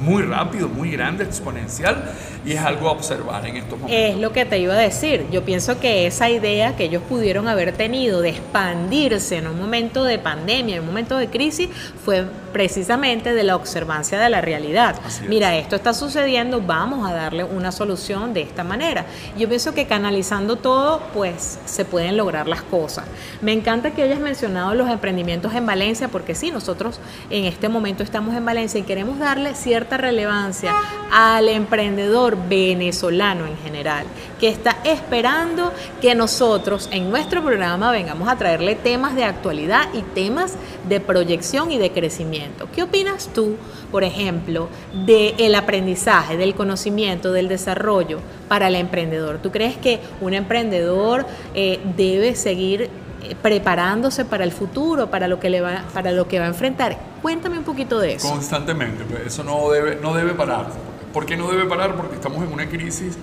[0.00, 2.12] muy rápido, muy grande, exponencial
[2.44, 4.00] y es algo a observar en estos momentos.
[4.00, 5.26] Es lo que te iba a decir.
[5.32, 10.04] Yo pienso que esa idea que ellos pudieron haber tenido de expandirse en un momento
[10.04, 11.70] de pandemia, en un momento de crisis,
[12.04, 14.96] fue precisamente de la observancia de la realidad.
[15.28, 19.06] Mira, esto está sucediendo, vamos a darle una solución de esta manera.
[19.36, 23.04] Yo pienso que canalizando todo, pues se pueden lograr las cosas.
[23.40, 28.02] Me encanta que hayas mencionado los emprendimientos en Valencia, porque sí, nosotros en este momento
[28.02, 30.74] estamos en Valencia y queremos darle cierta relevancia
[31.12, 34.06] al emprendedor venezolano en general,
[34.38, 40.02] que está esperando que nosotros en nuestro programa vengamos a traerle temas de actualidad y
[40.02, 40.54] temas
[40.88, 42.39] de proyección y de crecimiento.
[42.74, 43.56] ¿Qué opinas tú,
[43.90, 44.68] por ejemplo,
[45.06, 49.38] del aprendizaje, del conocimiento, del desarrollo para el emprendedor?
[49.38, 52.90] ¿Tú crees que un emprendedor eh, debe seguir
[53.22, 56.48] eh, preparándose para el futuro, para lo que le va, para lo que va a
[56.48, 56.96] enfrentar.
[57.20, 58.30] Cuéntame un poquito de eso.
[58.30, 60.68] Constantemente, pues, eso no debe, no debe parar.
[61.12, 61.96] ¿Por qué no debe parar?
[61.96, 63.18] Porque estamos en una crisis,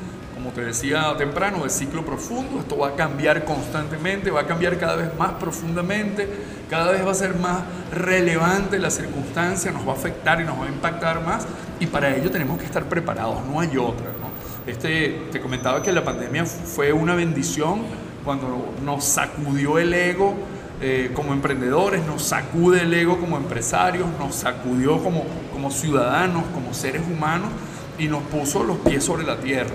[0.66, 2.60] decía temprano, de ciclo profundo.
[2.60, 6.28] Esto va a cambiar constantemente, va a cambiar cada vez más profundamente,
[6.70, 7.62] cada vez va a ser más
[7.93, 11.45] relevante la circunstancia, nos va a afectar y nos va a impactar más.
[11.80, 14.08] Y para ello tenemos que estar preparados, no hay otra.
[14.08, 14.72] ¿no?
[14.72, 17.82] Este, te comentaba que la pandemia fue una bendición
[18.24, 20.36] cuando nos sacudió el ego
[20.82, 26.74] eh, como emprendedores, nos sacude el ego como empresarios, nos sacudió como, como ciudadanos, como
[26.74, 27.49] seres humanos
[27.97, 29.74] y nos puso los pies sobre la tierra.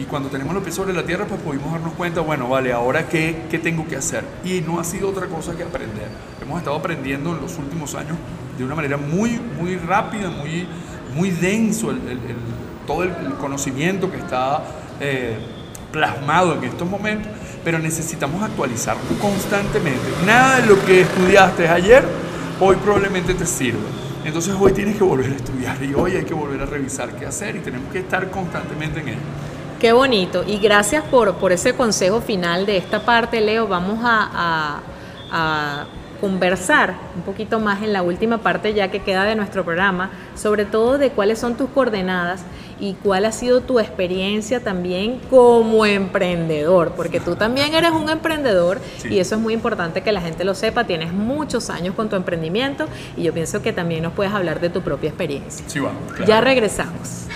[0.00, 3.06] Y cuando tenemos los pies sobre la tierra, pues pudimos darnos cuenta, bueno, vale, ahora
[3.08, 4.24] qué, qué tengo que hacer.
[4.44, 6.08] Y no ha sido otra cosa que aprender.
[6.40, 8.16] Hemos estado aprendiendo en los últimos años
[8.56, 10.66] de una manera muy, muy rápida, muy,
[11.14, 12.36] muy denso el, el, el,
[12.86, 14.62] todo el conocimiento que está
[15.00, 15.36] eh,
[15.92, 17.30] plasmado en estos momentos
[17.64, 20.00] pero necesitamos actualizarlo constantemente.
[20.26, 22.04] Nada de lo que estudiaste ayer,
[22.58, 23.80] hoy probablemente te sirve.
[24.24, 27.26] Entonces hoy tienes que volver a estudiar y hoy hay que volver a revisar qué
[27.26, 29.18] hacer y tenemos que estar constantemente en ello.
[29.80, 33.66] Qué bonito y gracias por, por ese consejo final de esta parte, Leo.
[33.66, 34.80] Vamos a, a,
[35.32, 35.86] a
[36.20, 40.66] conversar un poquito más en la última parte ya que queda de nuestro programa, sobre
[40.66, 42.42] todo de cuáles son tus coordenadas
[42.78, 48.82] y cuál ha sido tu experiencia también como emprendedor, porque tú también eres un emprendedor
[48.98, 49.08] sí.
[49.08, 52.16] y eso es muy importante que la gente lo sepa, tienes muchos años con tu
[52.16, 55.64] emprendimiento y yo pienso que también nos puedes hablar de tu propia experiencia.
[55.68, 56.26] Sí, bueno, claro.
[56.26, 57.29] Ya regresamos.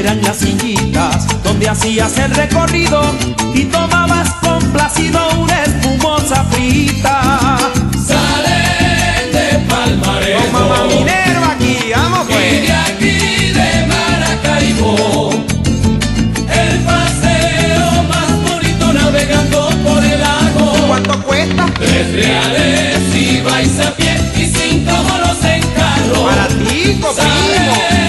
[0.00, 3.02] Eran las sillitas donde hacías el recorrido
[3.54, 7.58] y tomabas complacido una espumosa frita.
[8.06, 10.40] Sale de Palmarejo.
[10.40, 12.62] Con mamá Minerva aquí, vamos Y pues.
[12.62, 15.30] de aquí de Maracaibo.
[16.48, 20.86] El paseo más bonito navegando por el lago.
[20.88, 21.66] ¿Cuánto cuesta?
[21.78, 26.24] Tres reales si vais a pie y cinco bolos en carro.
[26.24, 27.99] Para ti, primo.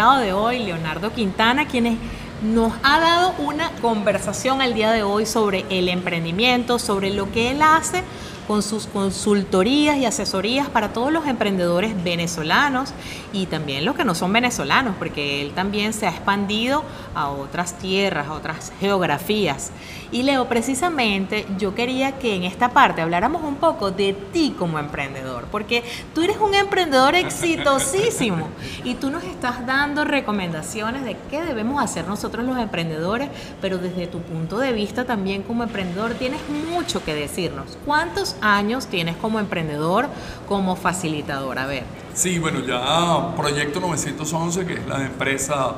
[0.00, 1.98] De hoy, Leonardo Quintana, quien es-
[2.42, 7.50] nos ha dado una conversación el día de hoy sobre el emprendimiento, sobre lo que
[7.50, 8.02] él hace
[8.48, 12.94] con sus consultorías y asesorías para todos los emprendedores venezolanos
[13.34, 16.82] y también los que no son venezolanos, porque él también se ha expandido
[17.14, 19.70] a otras tierras, a otras geografías.
[20.12, 24.78] Y Leo, precisamente yo quería que en esta parte habláramos un poco de ti como
[24.78, 25.84] emprendedor, porque
[26.14, 28.48] tú eres un emprendedor exitosísimo
[28.84, 33.28] y tú nos estás dando recomendaciones de qué debemos hacer nosotros los emprendedores,
[33.60, 36.40] pero desde tu punto de vista también como emprendedor tienes
[36.70, 37.78] mucho que decirnos.
[37.86, 40.08] ¿Cuántos años tienes como emprendedor,
[40.48, 41.58] como facilitador?
[41.58, 41.84] A ver.
[42.14, 45.74] Sí, bueno, ya Proyecto 911, que es la empresa,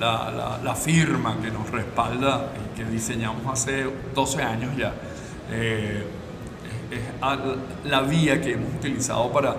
[0.00, 3.84] la, la- la firma que nos respalda y que diseñamos hace
[4.14, 4.92] 12 años ya,
[5.50, 6.04] eh,
[6.90, 7.38] es, a-
[7.84, 9.54] la vía que hemos utilizado para,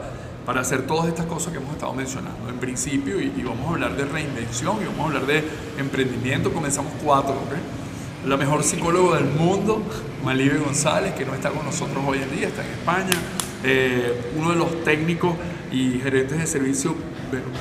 [0.45, 2.49] para hacer todas estas cosas que hemos estado mencionando.
[2.49, 5.43] En principio, y, y vamos a hablar de reinvención y vamos a hablar de
[5.77, 8.27] emprendimiento, comenzamos cuatro, ¿ok?
[8.27, 9.81] La mejor psicóloga del mundo,
[10.23, 13.17] Malibe González, que no está con nosotros hoy en día, está en España.
[13.63, 15.35] Eh, uno de los técnicos
[15.71, 16.95] y gerentes de servicio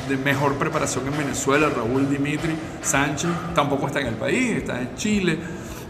[0.08, 4.94] de, mejor preparación en Venezuela, Raúl Dimitri Sánchez, tampoco está en el país, está en
[4.96, 5.38] Chile.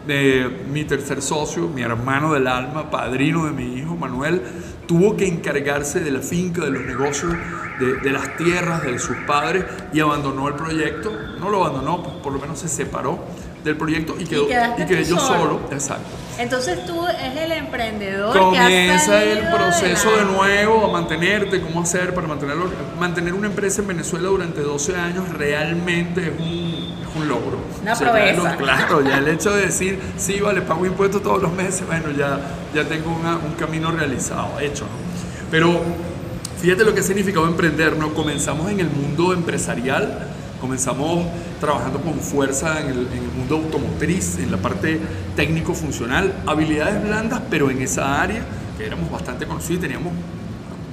[0.09, 4.43] Eh, mi tercer socio, mi hermano del alma, padrino de mi hijo, Manuel,
[4.87, 7.33] tuvo que encargarse de la finca, de los negocios,
[7.79, 11.13] de, de las tierras de sus padres y abandonó el proyecto.
[11.39, 13.21] No lo abandonó, pues por lo menos se separó
[13.65, 15.39] del proyecto y quedó quedaste y quedé yo solo.
[15.41, 15.61] solo.
[15.71, 16.05] Exacto.
[16.39, 22.27] Entonces tú es el emprendedor Comienza el proceso de nuevo a mantenerte, cómo hacer para
[22.27, 22.71] mantenerlo.
[22.99, 27.59] Mantener una empresa en Venezuela durante 12 años realmente es un, es un logro.
[27.83, 28.53] Una ya proeza.
[28.53, 32.11] lo- claro, ya el hecho de decir, sí, vale, pago impuestos todos los meses, bueno,
[32.17, 32.41] ya,
[32.75, 34.87] ya tengo una- un camino realizado, hecho.
[35.51, 35.79] Pero
[36.59, 38.15] fíjate lo que ha significado emprender, ¿no?
[38.15, 40.27] Comenzamos en el mundo empresarial,
[40.61, 41.25] comenzamos
[41.59, 43.07] trabajando con fuerza en el,
[43.37, 45.01] mundo automotriz, en la parte
[45.35, 48.43] técnico-funcional, habilidades blandas, pero en esa área
[48.77, 50.13] que éramos bastante conocidos, teníamos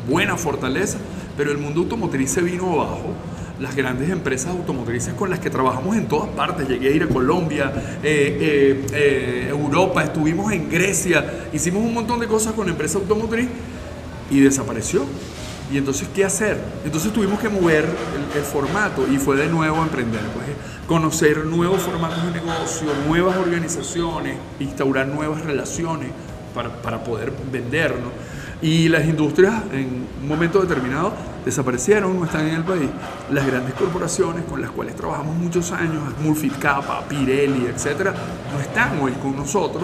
[0.09, 0.97] buena fortaleza,
[1.35, 3.13] pero el mundo automotriz se vino abajo.
[3.59, 7.07] Las grandes empresas automotrices con las que trabajamos en todas partes, llegué a ir a
[7.07, 12.71] Colombia, eh, eh, eh, Europa, estuvimos en Grecia, hicimos un montón de cosas con la
[12.71, 13.47] empresa automotriz
[14.29, 15.05] y desapareció.
[15.71, 16.57] Y entonces, ¿qué hacer?
[16.85, 20.47] Entonces tuvimos que mover el, el formato y fue de nuevo emprender, pues,
[20.87, 26.09] conocer nuevos formatos de negocio, nuevas organizaciones, instaurar nuevas relaciones
[26.53, 28.11] para, para poder vender, ¿no?
[28.59, 31.13] Y las industrias en un momento determinado
[31.45, 32.89] desaparecieron, no están en el país.
[33.29, 38.15] Las grandes corporaciones con las cuales trabajamos muchos años, Murphy Kappa, Pirelli, etcétera,
[38.51, 39.83] no están hoy con nosotros.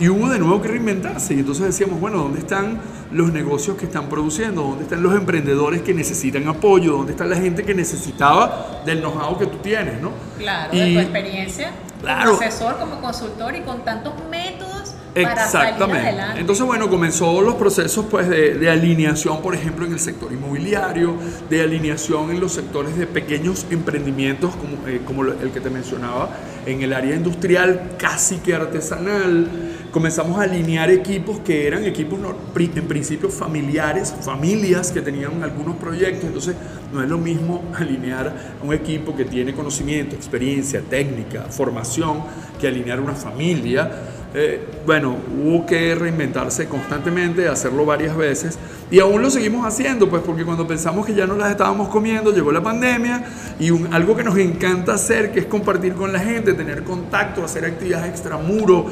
[0.00, 1.34] Y hubo de nuevo que reinventarse.
[1.34, 2.80] Y entonces decíamos, bueno, ¿dónde están
[3.12, 4.62] los negocios que están produciendo?
[4.62, 6.92] ¿Dónde están los emprendedores que necesitan apoyo?
[6.96, 10.00] ¿Dónde está la gente que necesitaba del know-how que tú tienes?
[10.00, 10.10] ¿no?
[10.38, 11.70] Claro, Y- de tu experiencia
[12.00, 12.32] Claro.
[12.36, 16.08] como asesor, como consultor y con tantos métodos para salir Exactamente.
[16.08, 16.40] adelante.
[16.40, 21.14] Entonces, bueno, comenzó los procesos pues, de, de alineación, por ejemplo, en el sector inmobiliario,
[21.50, 26.30] de alineación en los sectores de pequeños emprendimientos, como, eh, como el que te mencionaba,
[26.64, 29.46] en el área industrial casi que artesanal.
[29.90, 32.20] Comenzamos a alinear equipos que eran equipos
[32.54, 36.24] en principio familiares, familias que tenían algunos proyectos.
[36.24, 36.54] Entonces,
[36.92, 38.28] no es lo mismo alinear
[38.60, 42.22] a un equipo que tiene conocimiento, experiencia, técnica, formación,
[42.60, 43.90] que alinear una familia
[44.32, 48.58] eh, bueno, hubo que reinventarse constantemente, hacerlo varias veces
[48.90, 52.32] y aún lo seguimos haciendo, pues porque cuando pensamos que ya no las estábamos comiendo,
[52.32, 53.24] llegó la pandemia
[53.60, 57.64] y algo que nos encanta hacer, que es compartir con la gente, tener contacto, hacer
[57.64, 58.86] actividades extramuro,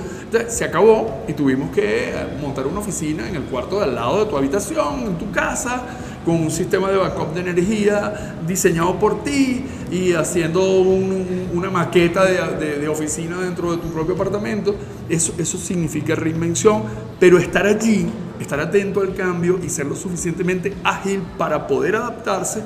[0.49, 4.25] se acabó y tuvimos que eh, montar una oficina en el cuarto de al lado
[4.25, 5.83] de tu habitación, en tu casa,
[6.29, 11.71] con un sistema de backup de energía diseñado por ti y haciendo un- un- una
[11.71, 14.75] maqueta de, de- de oficina dentro de tu propio apartamento.
[15.09, 16.83] Eso, eso significa reinvención,
[17.19, 18.05] pero estar allí,
[18.39, 22.61] estar atento al cambio y ser lo suficientemente ágil para poder adaptarse,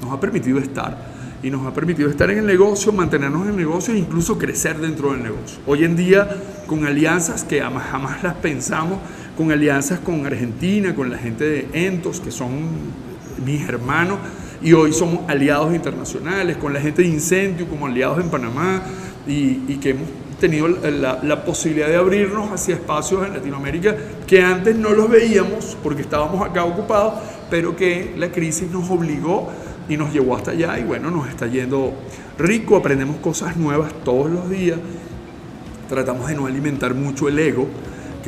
[0.00, 1.18] nos ha permitido estar.
[1.42, 4.78] Y nos ha permitido estar en el negocio, mantenernos en el negocio e incluso crecer
[4.78, 5.58] dentro del negocio.
[5.66, 6.28] Hoy en día,
[6.68, 8.98] con alianzas que jamás, jamás las pensamos,
[9.36, 13.07] con alianzas con Argentina, con la gente de Entos, que son
[13.44, 14.18] mis hermanos,
[14.62, 18.82] y hoy somos aliados internacionales, con la gente de Incentio como aliados en Panamá,
[19.26, 20.08] y, y que hemos
[20.40, 25.76] tenido la, la posibilidad de abrirnos hacia espacios en Latinoamérica que antes no los veíamos
[25.82, 27.14] porque estábamos acá ocupados,
[27.50, 29.50] pero que la crisis nos obligó
[29.88, 31.92] y nos llevó hasta allá y bueno, nos está yendo
[32.38, 34.78] rico, aprendemos cosas nuevas todos los días,
[35.88, 37.66] tratamos de no alimentar mucho el ego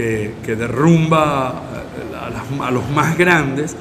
[0.00, 3.76] que, que derrumba eh, a, los más grandes.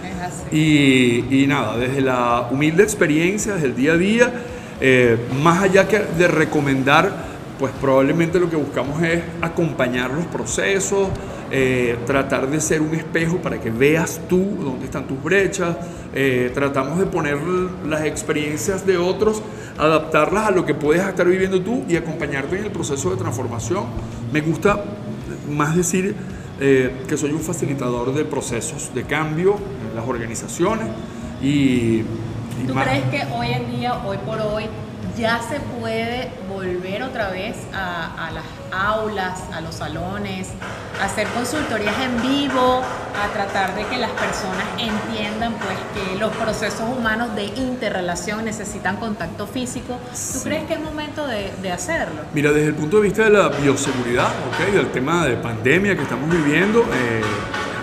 [0.51, 4.33] Y, y nada, desde la humilde experiencia, desde el día a día,
[4.81, 11.09] eh, más allá que de recomendar, pues probablemente lo que buscamos es acompañar los procesos,
[11.51, 15.75] eh, tratar de ser un espejo para que veas tú dónde están tus brechas,
[16.13, 17.37] eh, tratamos de poner
[17.87, 19.41] las experiencias de otros,
[19.77, 23.85] adaptarlas a lo que puedes estar viviendo tú y acompañarte en el proceso de transformación.
[24.31, 24.83] Me gusta
[25.49, 26.15] más decir
[26.59, 29.55] eh, que soy un facilitador de procesos de cambio
[29.89, 30.87] en las organizaciones
[31.41, 31.47] y,
[32.01, 32.05] y
[32.67, 34.65] ¿Tú más- crees que hoy en día, hoy por hoy,
[35.19, 40.47] ya se puede volver otra vez a, a las aulas, a los salones,
[40.99, 46.33] a hacer consultorías en vivo, a tratar de que las personas entiendan pues que los
[46.35, 49.97] procesos humanos de interrelación necesitan contacto físico?
[50.33, 52.21] ¿Tú crees que es momento de, de hacerlo?
[52.33, 54.73] Mira, desde el punto de vista de la bioseguridad, ¿ok?
[54.73, 57.21] del tema de pandemia que estamos viviendo, eh,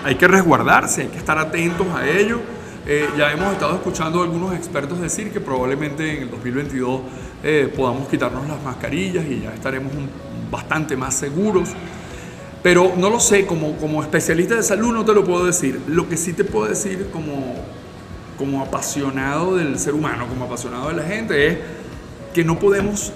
[0.05, 2.41] hay que resguardarse, hay que estar atentos a ello.
[2.89, 7.01] Eh, ya hemos estado escuchando a algunos expertos decir que probablemente en el 2022
[7.43, 10.09] eh, podamos quitarnos las mascarillas y ya estaremos un-
[10.51, 11.71] bastante más seguros.
[12.63, 15.81] Pero no lo sé, como, como especialista de salud no te lo puedo decir.
[15.87, 17.55] Lo que sí te puedo decir como,
[18.39, 21.59] como apasionado del ser humano, como apasionado de la gente, es
[22.35, 23.13] que no podemos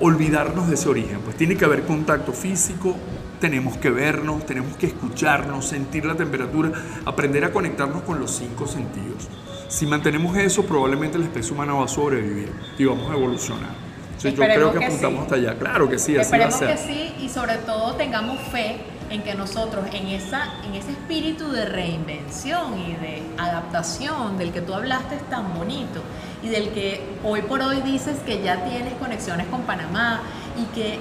[0.00, 1.18] olvidarnos de ese origen.
[1.24, 2.96] Pues tiene que haber contacto físico,
[3.40, 6.70] tenemos que vernos, tenemos que escucharnos, sentir la temperatura,
[7.04, 9.28] aprender a conectarnos con los cinco sentidos.
[9.72, 13.70] Si mantenemos eso, probablemente la especie humana va a sobrevivir y vamos a evolucionar.
[14.04, 15.22] Entonces, yo Esperemos creo que que apuntamos sí.
[15.22, 15.58] hasta allá.
[15.58, 16.68] Claro que sí, así va a Esperemos ser.
[16.76, 18.76] que sí y sobre todo tengamos fe
[19.08, 24.60] en que nosotros en, esa, en ese espíritu de reinvención y de adaptación del que
[24.60, 26.02] tú hablaste es tan bonito
[26.42, 30.20] y del que hoy por hoy dices que ya tienes conexiones con Panamá
[30.60, 31.00] y que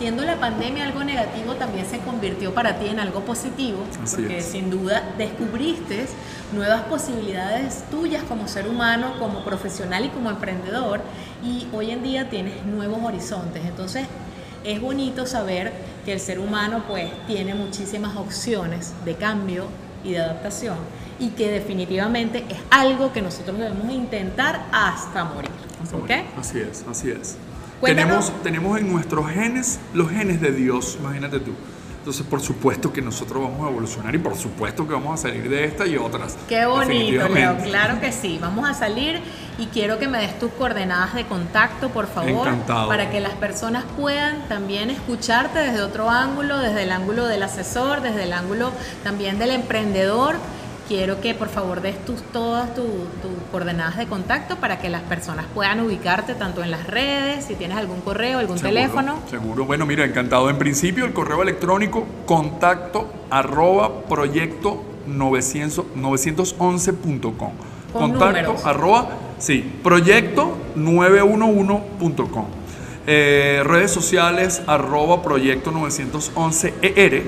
[0.00, 4.38] siendo la pandemia algo negativo también se convirtió para ti en algo positivo Así porque
[4.38, 4.46] es.
[4.46, 6.06] sin duda descubriste
[6.54, 11.02] nuevas posibilidades tuyas como ser humano, como profesional y como emprendedor
[11.44, 13.62] y hoy en día tienes nuevos horizontes.
[13.66, 14.06] Entonces
[14.64, 15.70] es bonito saber
[16.06, 19.66] que el ser humano pues tiene muchísimas opciones de cambio
[20.02, 20.78] y de adaptación
[21.18, 25.50] y que definitivamente es algo que nosotros debemos intentar hasta morir.
[25.92, 26.10] ¿ok?
[26.38, 27.36] Así es, así es.
[27.80, 28.26] Cuéntanos.
[28.26, 31.52] Tenemos, tenemos en nuestros genes los genes de Dios, imagínate tú.
[32.00, 35.50] Entonces, por supuesto que nosotros vamos a evolucionar y por supuesto que vamos a salir
[35.50, 36.34] de esta y otras.
[36.48, 37.58] Qué bonito, Leo.
[37.58, 38.38] Claro que sí.
[38.40, 39.20] Vamos a salir
[39.58, 42.88] y quiero que me des tus coordenadas de contacto, por favor, Encantado.
[42.88, 48.00] para que las personas puedan también escucharte desde otro ángulo, desde el ángulo del asesor,
[48.00, 48.72] desde el ángulo
[49.04, 50.36] también del emprendedor.
[50.90, 52.84] Quiero que por favor des tus, todas tus
[53.52, 57.76] coordenadas de contacto para que las personas puedan ubicarte tanto en las redes, si tienes
[57.76, 59.18] algún correo, algún Seguro, teléfono.
[59.30, 59.64] Seguro.
[59.66, 60.50] Bueno, mira, encantado.
[60.50, 67.52] En principio, el correo electrónico contacto arroba proyecto 900 911.com.
[67.92, 68.66] Con Contacto números.
[68.66, 72.46] arroba, sí, proyecto 911.com.
[73.06, 77.22] Eh, redes sociales arroba proyecto 911 ER,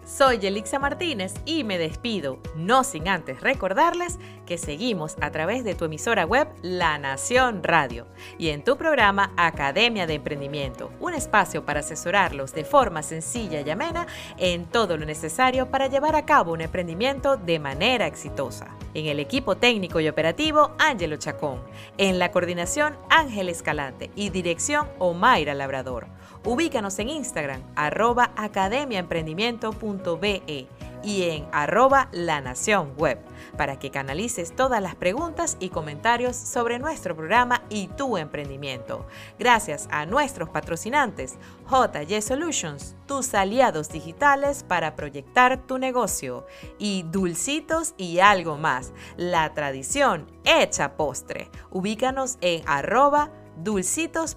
[0.05, 4.19] Soy Yelixa Martínez y me despido, no sin antes recordarles
[4.59, 8.07] seguimos a través de tu emisora web La Nación Radio
[8.39, 13.71] y en tu programa Academia de Emprendimiento, un espacio para asesorarlos de forma sencilla y
[13.71, 14.07] amena
[14.39, 18.77] en todo lo necesario para llevar a cabo un emprendimiento de manera exitosa.
[18.95, 21.63] En el equipo técnico y operativo, Ángelo Chacón.
[21.97, 26.09] En la coordinación, Ángel Escalante y dirección, Omaira Labrador.
[26.45, 30.67] Ubícanos en Instagram, arroba academiaemprendimiento.be
[31.03, 33.19] y en arroba la nación web
[33.57, 39.07] para que canalices todas las preguntas y comentarios sobre nuestro programa y tu emprendimiento.
[39.39, 41.37] Gracias a nuestros patrocinantes
[41.69, 46.47] JY Solutions, tus aliados digitales para proyectar tu negocio
[46.79, 51.51] y Dulcitos y algo más, la tradición hecha postre.
[51.71, 54.37] Ubícanos en arroba dulcitos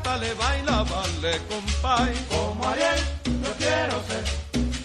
[0.00, 2.14] Y hasta le baila, vale, compay.
[2.28, 4.24] Como Ariel, yo quiero ser.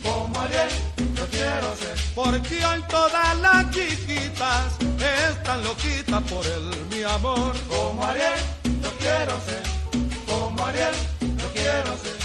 [0.03, 0.69] Como Ariel,
[1.15, 1.95] yo quiero ser.
[2.15, 4.77] Porque hoy todas las chiquitas
[5.29, 7.53] están loquitas por él, mi amor.
[7.69, 9.63] Como Ariel, yo quiero ser.
[10.25, 12.24] Como Ariel, yo quiero ser.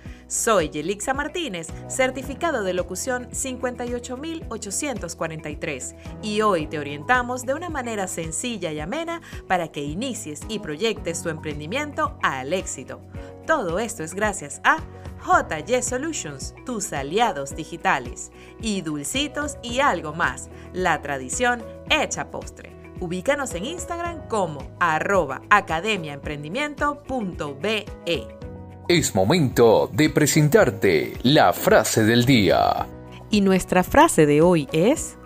[0.31, 8.71] Soy Yelixa Martínez, certificado de locución 58843 y hoy te orientamos de una manera sencilla
[8.71, 13.01] y amena para que inicies y proyectes tu emprendimiento al éxito.
[13.45, 14.77] Todo esto es gracias a
[15.19, 22.73] JY Solutions, tus aliados digitales, y Dulcitos y algo más, la tradición hecha postre.
[23.01, 28.40] Ubícanos en Instagram como arroba academiaemprendimiento.be.
[28.87, 32.87] Es momento de presentarte la frase del día.
[33.29, 35.17] Y nuestra frase de hoy es,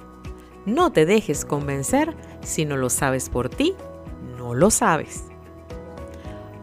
[0.65, 3.73] no te dejes convencer si no lo sabes por ti,
[4.37, 5.23] no lo sabes.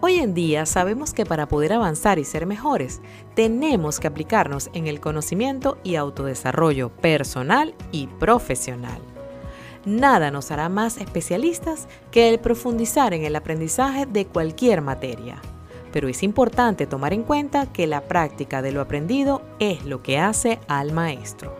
[0.00, 3.00] Hoy en día sabemos que para poder avanzar y ser mejores,
[3.34, 9.00] tenemos que aplicarnos en el conocimiento y autodesarrollo personal y profesional.
[9.86, 15.40] Nada nos hará más especialistas que el profundizar en el aprendizaje de cualquier materia
[15.92, 20.18] pero es importante tomar en cuenta que la práctica de lo aprendido es lo que
[20.18, 21.54] hace al maestro.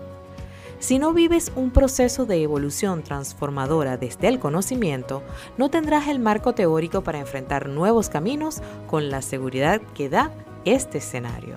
[0.83, 5.23] Si no vives un proceso de evolución transformadora desde el conocimiento,
[5.57, 10.33] no tendrás el marco teórico para enfrentar nuevos caminos con la seguridad que da
[10.65, 11.55] este escenario.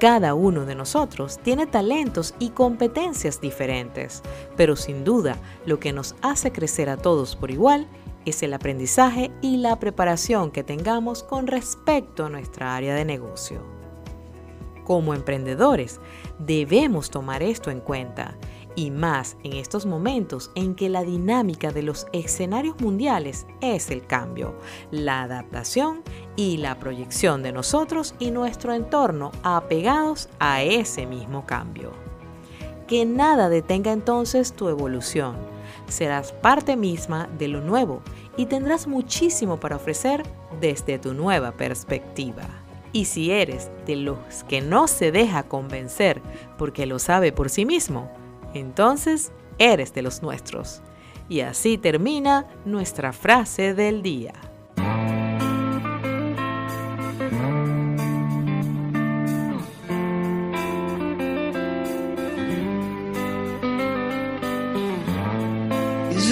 [0.00, 4.22] Cada uno de nosotros tiene talentos y competencias diferentes,
[4.56, 7.86] pero sin duda lo que nos hace crecer a todos por igual
[8.24, 13.62] es el aprendizaje y la preparación que tengamos con respecto a nuestra área de negocio.
[14.84, 16.00] Como emprendedores,
[16.38, 18.36] debemos tomar esto en cuenta
[18.74, 24.06] y más en estos momentos en que la dinámica de los escenarios mundiales es el
[24.06, 24.54] cambio,
[24.90, 26.02] la adaptación
[26.36, 31.92] y la proyección de nosotros y nuestro entorno apegados a ese mismo cambio.
[32.86, 35.51] Que nada detenga entonces tu evolución
[35.92, 38.02] serás parte misma de lo nuevo
[38.36, 40.24] y tendrás muchísimo para ofrecer
[40.60, 42.42] desde tu nueva perspectiva.
[42.92, 44.18] Y si eres de los
[44.48, 46.20] que no se deja convencer
[46.58, 48.10] porque lo sabe por sí mismo,
[48.54, 50.82] entonces eres de los nuestros.
[51.28, 54.34] Y así termina nuestra frase del día.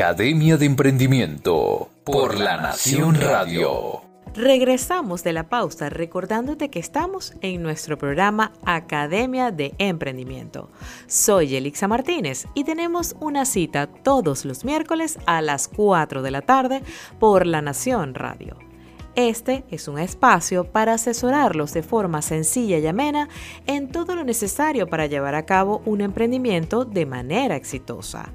[0.00, 4.00] Academia de Emprendimiento por La Nación Radio.
[4.34, 10.70] Regresamos de la pausa recordándote que estamos en nuestro programa Academia de Emprendimiento.
[11.06, 16.40] Soy Elixa Martínez y tenemos una cita todos los miércoles a las 4 de la
[16.40, 16.80] tarde
[17.18, 18.56] por La Nación Radio.
[19.16, 23.28] Este es un espacio para asesorarlos de forma sencilla y amena
[23.66, 28.32] en todo lo necesario para llevar a cabo un emprendimiento de manera exitosa.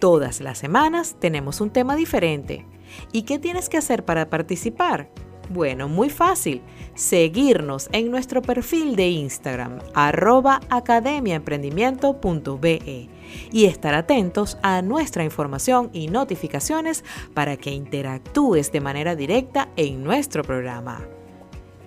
[0.00, 2.64] Todas las semanas tenemos un tema diferente.
[3.12, 5.10] ¿Y qué tienes que hacer para participar?
[5.50, 6.62] Bueno, muy fácil.
[6.94, 13.10] Seguirnos en nuestro perfil de Instagram, arroba academiaemprendimiento.be
[13.52, 20.02] y estar atentos a nuestra información y notificaciones para que interactúes de manera directa en
[20.02, 21.06] nuestro programa.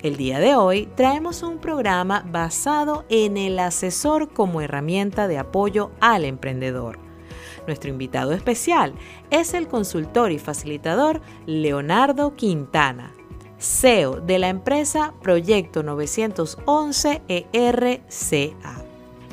[0.02, 5.90] El día de hoy traemos un programa basado en el asesor como herramienta de apoyo
[6.00, 7.03] al emprendedor.
[7.66, 8.94] Nuestro invitado especial
[9.30, 13.12] es el consultor y facilitador Leonardo Quintana,
[13.58, 18.84] CEO de la empresa Proyecto 911 ERCA.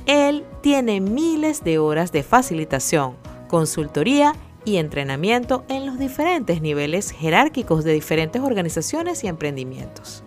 [0.05, 3.15] Él tiene miles de horas de facilitación,
[3.47, 10.23] consultoría y entrenamiento en los diferentes niveles jerárquicos de diferentes organizaciones y emprendimientos.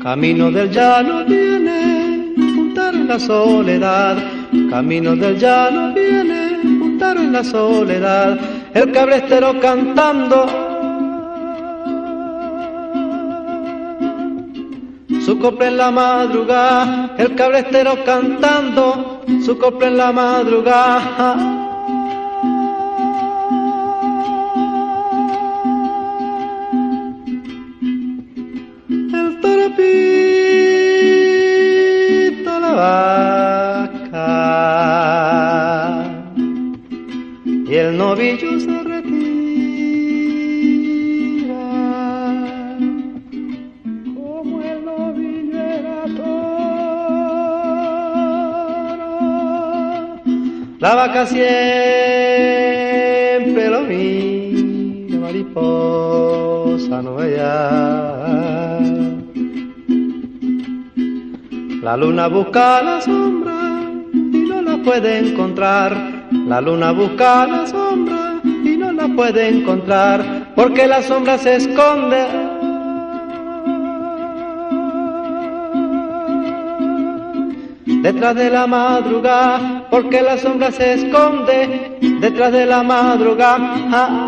[0.04, 4.18] Camino del llano viene, juntar en la soledad.
[4.70, 8.40] Camino del llano viene, juntar en la soledad.
[8.76, 10.71] El cabrestero cantando.
[15.26, 21.61] Su copla en la madrugada, el cabrestero cantando, su copla en la madrugada.
[50.82, 51.46] La vaca siempre
[53.70, 58.80] lo mira, mariposa no vea.
[61.84, 63.54] La luna busca la sombra
[64.12, 65.96] y no la puede encontrar.
[66.48, 72.26] La luna busca la sombra y no la puede encontrar porque la sombra se esconde.
[78.02, 84.21] Detrás de la madrugada, porque la sombra se esconde detrás de la madrugada.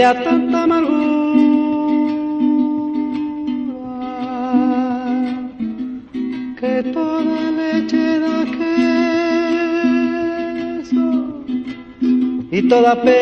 [0.00, 0.96] Tanta amargura
[6.58, 9.84] que toda leche da queso
[12.50, 13.20] y toda pena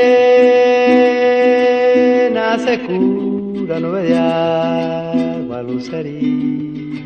[2.61, 7.03] se cura, no de agua, lucería.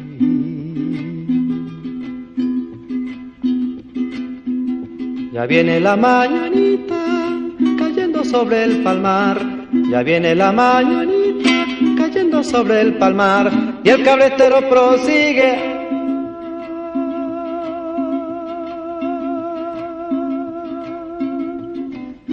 [5.32, 7.32] Ya viene la mañanita
[7.78, 9.51] cayendo sobre el palmar.
[9.92, 11.66] Ya viene la mañanita
[11.98, 13.52] cayendo sobre el palmar.
[13.84, 15.54] Y el cabretero prosigue.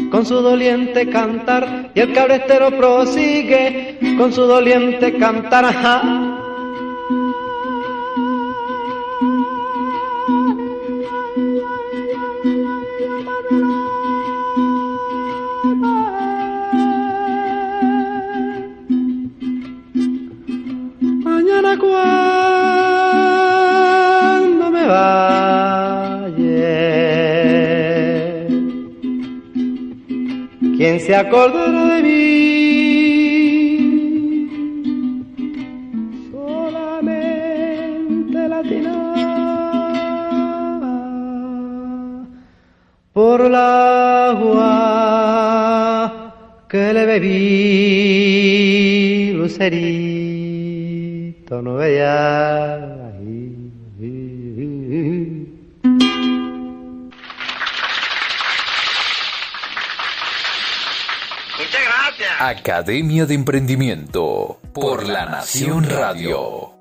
[0.10, 5.66] Con su doliente cantar, y el cabretero prosigue con su doliente cantar.
[31.30, 31.69] ¿Quién
[62.90, 66.72] Academia de Emprendimiento por La Nación Radio.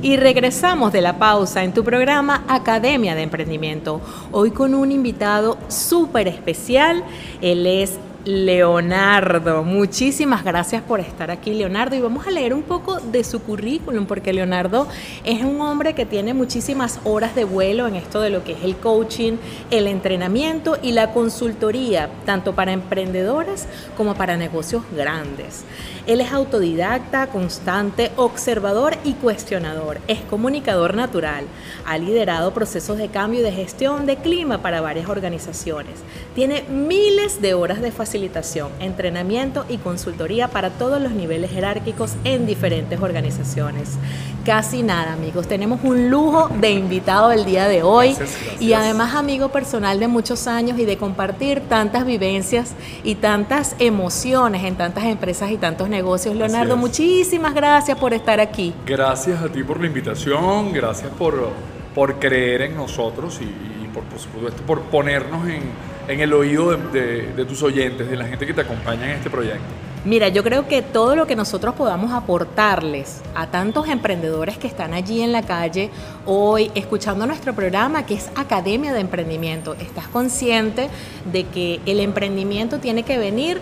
[0.00, 4.00] Y regresamos de la pausa en tu programa Academia de Emprendimiento.
[4.32, 7.04] Hoy con un invitado súper especial.
[7.42, 7.98] Él es
[8.28, 9.64] Leonardo.
[9.64, 11.96] Muchísimas gracias por estar aquí, Leonardo.
[11.96, 14.86] Y vamos a leer un poco de su currículum, porque Leonardo
[15.24, 18.64] es un hombre que tiene muchísimas horas de vuelo en esto de lo que es
[18.64, 19.38] el coaching,
[19.70, 25.64] el entrenamiento y la consultoría, tanto para emprendedores como para negocios grandes.
[26.06, 30.00] Él es autodidacta, constante, observador y cuestionador.
[30.06, 31.44] Es comunicador natural.
[31.86, 35.94] Ha liderado procesos de cambio y de gestión de clima para varias organizaciones.
[36.34, 42.46] Tiene miles de horas de facilitación, entrenamiento y consultoría para todos los niveles jerárquicos en
[42.46, 43.96] diferentes organizaciones.
[44.44, 45.46] Casi nada, amigos.
[45.46, 48.62] Tenemos un lujo de invitado el día de hoy Gracias, gracias.
[48.62, 52.72] y además amigo personal de muchos años y de compartir tantas vivencias
[53.04, 56.34] y tantas emociones en tantas empresas y tantos negocios.
[56.34, 58.74] Leonardo, muchísimas gracias por estar aquí.
[58.84, 61.50] Gracias a ti por la invitación, gracias por,
[61.94, 65.62] por creer en nosotros y, y por, por supuesto por ponernos en,
[66.08, 69.62] en el oído de, tus oyentes, de la gente que te acompaña en este proyecto.
[70.04, 74.94] Mira, yo creo que todo lo que nosotros podamos aportarles a tantos emprendedores que están
[74.94, 75.90] allí en la calle
[76.24, 80.88] hoy escuchando nuestro programa que es Academia de Emprendimiento, estás consciente
[81.30, 83.60] de que el emprendimiento tiene que venir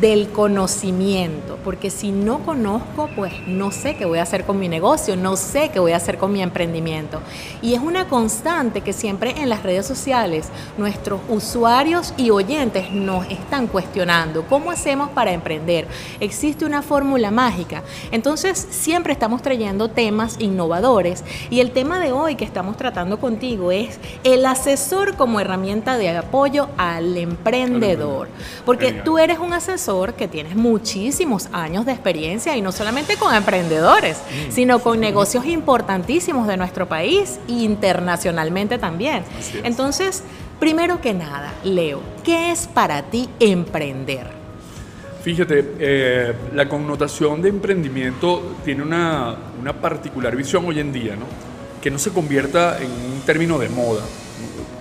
[0.00, 4.68] del conocimiento, porque si no conozco, pues no sé qué voy a hacer con mi
[4.68, 7.20] negocio, no sé qué voy a hacer con mi emprendimiento.
[7.62, 13.26] Y es una constante que siempre en las redes sociales nuestros usuarios y oyentes nos
[13.30, 15.86] están cuestionando, ¿cómo hacemos para emprender?
[16.18, 17.82] ¿Existe una fórmula mágica?
[18.10, 23.70] Entonces siempre estamos trayendo temas innovadores y el tema de hoy que estamos tratando contigo
[23.70, 28.28] es el asesor como herramienta de apoyo al emprendedor.
[28.64, 29.75] Porque tú eres un asesor
[30.16, 35.46] que tienes muchísimos años de experiencia y no solamente con emprendedores, Mm, sino con negocios
[35.46, 39.24] importantísimos de nuestro país e internacionalmente también.
[39.62, 40.22] Entonces,
[40.58, 44.26] primero que nada, Leo, ¿qué es para ti emprender?
[45.22, 51.26] Fíjate, eh, la connotación de emprendimiento tiene una, una particular visión hoy en día, ¿no?
[51.80, 54.02] Que no se convierta en un término de moda.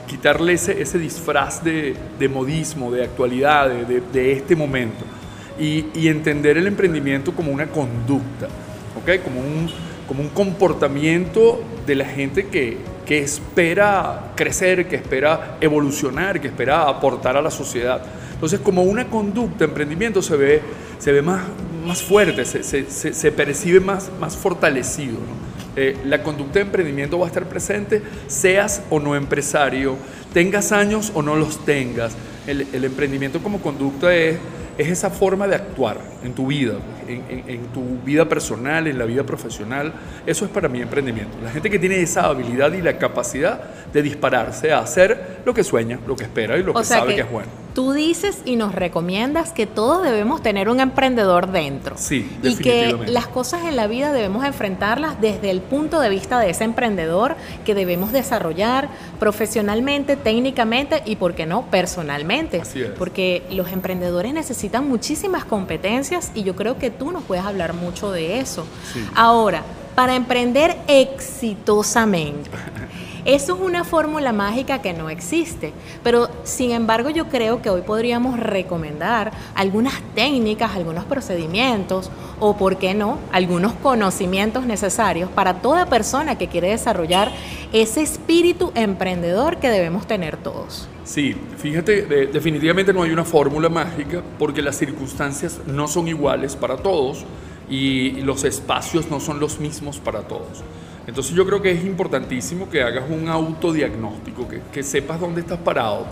[0.08, 4.02] Quitarle ese, ese disfraz de, de modismo, de actualidad, de, de-
[4.32, 5.04] este momento.
[5.60, 8.48] Y, entender el emprendimiento como una conducta,
[9.00, 9.24] ¿ok?
[9.24, 9.70] Como un,
[10.08, 16.90] como un comportamiento de la gente que, que espera crecer, que espera evolucionar, que espera
[16.90, 18.02] aportar a la sociedad.
[18.34, 20.62] Entonces, como una conducta, emprendimiento se ve,
[21.00, 21.42] se ve más,
[21.86, 25.18] más fuerte, se, se- percibe más, más fortalecido.
[25.76, 29.98] Eh, la conducta de emprendimiento va a estar presente, seas o no empresario,
[30.34, 32.16] tengas años o no los tengas.
[32.48, 34.38] El, el emprendimiento como conducta es,
[34.78, 36.74] es esa forma de actuar en tu vida,
[37.08, 39.94] en, en- en tu vida personal, en la vida profesional.
[40.26, 41.38] Eso es para mí emprendimiento.
[41.44, 43.62] La gente que tiene esa habilidad y la capacidad
[43.92, 47.10] de dispararse a hacer lo que sueña, lo que espera y lo O que sabe
[47.10, 47.65] que que es bueno.
[47.76, 51.98] Tú dices y nos recomiendas que todos debemos tener un emprendedor dentro.
[51.98, 56.40] Sí, Y que las cosas en la vida debemos enfrentarlas desde el punto de vista
[56.40, 57.36] de ese emprendedor
[57.66, 58.88] que debemos desarrollar
[59.20, 62.62] profesionalmente, técnicamente y, ¿por qué no, personalmente?
[62.62, 62.92] Así es.
[62.92, 68.10] Porque los emprendedores necesitan muchísimas competencias y yo creo que tú nos puedes hablar mucho
[68.10, 68.66] de eso.
[68.94, 69.06] Sí.
[69.16, 69.64] Ahora,
[69.96, 72.50] para emprender exitosamente.
[73.26, 75.74] Eso es una fórmula mágica que no existe,
[76.04, 82.78] pero sin embargo yo creo que hoy podríamos recomendar algunas técnicas, algunos procedimientos o, por
[82.78, 87.32] qué no, algunos conocimientos necesarios para toda persona que quiere desarrollar
[87.74, 90.88] ese espíritu emprendedor que debemos tener todos.
[91.04, 96.56] Sí, fíjate, de- definitivamente no hay una fórmula mágica porque las circunstancias no son iguales
[96.56, 97.26] para todos
[97.70, 100.64] y los espacios no son los mismos para todos.
[101.08, 105.60] Entonces yo creo que es importantísimo que hagas un autodiagnóstico, que, que sepas dónde estás
[105.60, 106.06] parado.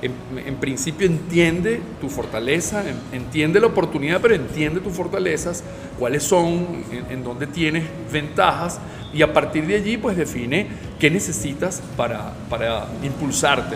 [0.00, 0.12] En,
[0.46, 5.64] en principio entiende tu fortaleza, en- entiende la oportunidad, pero entiende tus fortalezas,
[5.98, 8.78] cuáles son, en, en dónde tienes ventajas
[9.12, 10.68] y a partir de allí pues define
[11.00, 13.74] qué necesitas para, para impulsarte.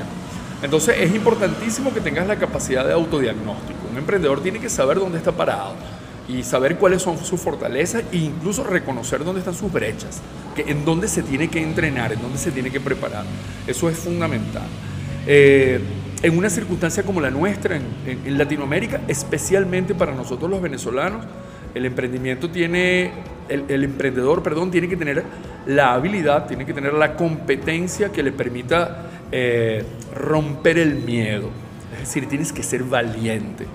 [0.62, 3.80] Entonces es importantísimo que tengas la capacidad de autodiagnóstico.
[3.90, 5.74] Un emprendedor tiene que saber dónde está parado
[6.28, 10.20] y saber cuáles son sus fortalezas e incluso reconocer dónde están sus brechas,
[10.54, 13.24] que, en dónde se tiene que entrenar, en dónde se tiene que preparar.
[13.66, 14.66] Eso es fundamental.
[15.26, 15.80] Eh,
[16.22, 17.84] en una circunstancia como la nuestra, en,
[18.24, 21.24] en- Latinoamérica, especialmente para nosotros los venezolanos,
[21.74, 23.10] el emprendimiento tiene,
[23.48, 25.24] el, el emprendedor, perdón, tiene que tener
[25.66, 29.84] la habilidad, tiene que tener la competencia que le permita eh,
[30.14, 31.50] romper el miedo.
[31.94, 33.66] Es decir, tienes que ser valiente.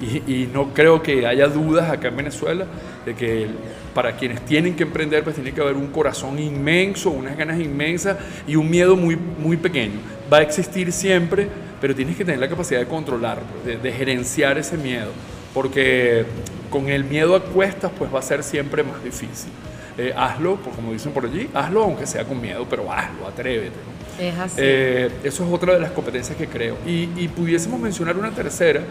[0.00, 2.66] Y, y no creo que haya dudas acá en Venezuela
[3.06, 3.46] de que
[3.94, 8.18] para quienes tienen que emprender, pues tiene que haber un corazón inmenso, unas ganas inmensas
[8.46, 9.98] y un miedo muy, muy pequeño.
[10.30, 11.48] Va a existir siempre,
[11.80, 15.12] pero tienes que tener la capacidad de controlarlo, de, de gerenciar ese miedo,
[15.54, 16.26] porque
[16.68, 19.50] con el miedo a cuestas, pues va a ser siempre más difícil.
[19.98, 23.70] Eh, hazlo, pues, como dicen por allí, hazlo aunque sea con miedo, pero hazlo, atrévete.
[23.70, 24.22] ¿no?
[24.22, 24.56] Es así.
[24.58, 26.76] Eh, eso es otra de las competencias que creo.
[26.86, 28.82] Y, y pudiésemos mencionar una tercera,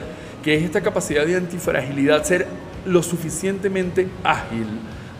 [0.45, 2.45] que es esta capacidad de antifragilidad, ser
[2.85, 4.67] lo suficientemente ágil,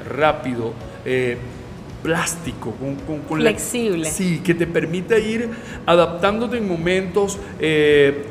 [0.08, 0.74] rápido,
[1.04, 1.36] eh,
[2.04, 4.06] plástico, con, con- con la- Flexible.
[4.12, 5.50] sí, que te permita ir
[5.88, 8.26] adaptándote en momentos, eh,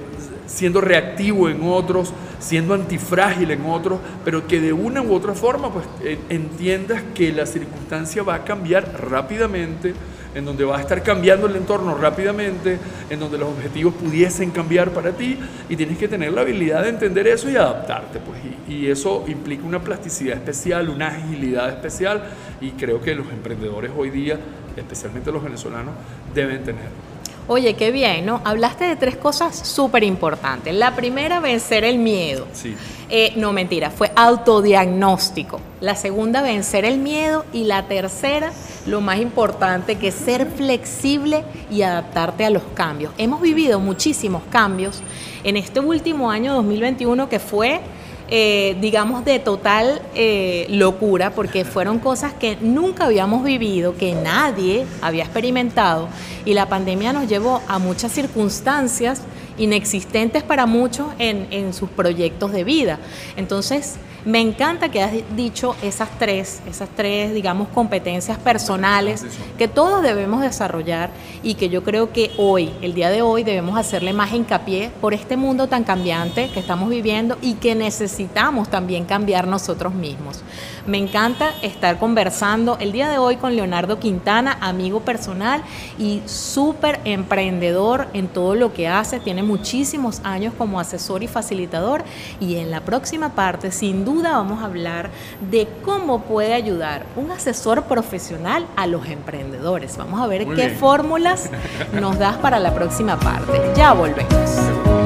[0.46, 5.72] siendo reactivo en otros, siendo antifrágil en otros, pero que de una u otra forma
[5.72, 9.94] pues eh, entiendas que la circunstancia va a cambiar rápidamente,
[10.34, 12.78] en donde va a estar cambiando el entorno rápidamente,
[13.08, 15.38] en donde los objetivos pudiesen cambiar para ti
[15.68, 18.18] y tienes que tener la habilidad de entender eso y adaptarte.
[18.20, 18.38] Pues,
[18.68, 22.22] y, y eso implica una plasticidad especial, una agilidad especial
[22.60, 24.38] y creo que los emprendedores hoy día,
[24.76, 25.94] especialmente los venezolanos,
[26.34, 27.13] deben tener.
[27.46, 28.40] Oye, qué bien, ¿no?
[28.44, 30.74] Hablaste de tres cosas súper importantes.
[30.74, 32.46] La primera, vencer el miedo.
[32.54, 32.74] Sí.
[33.10, 35.60] Eh, no, mentira, fue autodiagnóstico.
[35.80, 37.44] La segunda, vencer el miedo.
[37.52, 38.50] Y la tercera,
[38.86, 43.12] lo más importante, que es ser flexible y adaptarte a los cambios.
[43.18, 45.02] Hemos vivido muchísimos cambios
[45.44, 47.80] en este último año 2021 que fue...
[48.28, 54.86] eh, digamos, de total eh, locura, porque fueron cosas que nunca habíamos vivido, que nadie
[55.02, 56.08] había experimentado,
[56.44, 59.22] y la pandemia nos llevó a muchas circunstancias
[59.58, 62.98] inexistentes para muchos en, en sus proyectos de vida.
[63.36, 69.22] Entonces, Me encanta que has dicho esas tres, esas tres, digamos, competencias personales
[69.58, 71.10] que todos debemos desarrollar
[71.42, 75.12] y que yo creo que hoy, el día de hoy, debemos hacerle más hincapié por
[75.12, 80.42] este mundo tan cambiante que estamos viviendo y que necesitamos también cambiar nosotros mismos.
[80.86, 85.62] Me encanta estar conversando el día de hoy con Leonardo Quintana, amigo personal
[85.98, 89.18] y súper emprendedor en todo lo que hace.
[89.18, 92.04] Tiene muchísimos años como asesor y facilitador
[92.38, 95.08] y en la próxima parte, sin duda, vamos a hablar
[95.50, 99.96] de cómo puede ayudar un asesor profesional a los emprendedores.
[99.96, 100.78] Vamos a ver Muy qué bien.
[100.78, 101.48] fórmulas
[101.94, 103.58] nos das para la próxima parte.
[103.74, 105.03] Ya volvemos.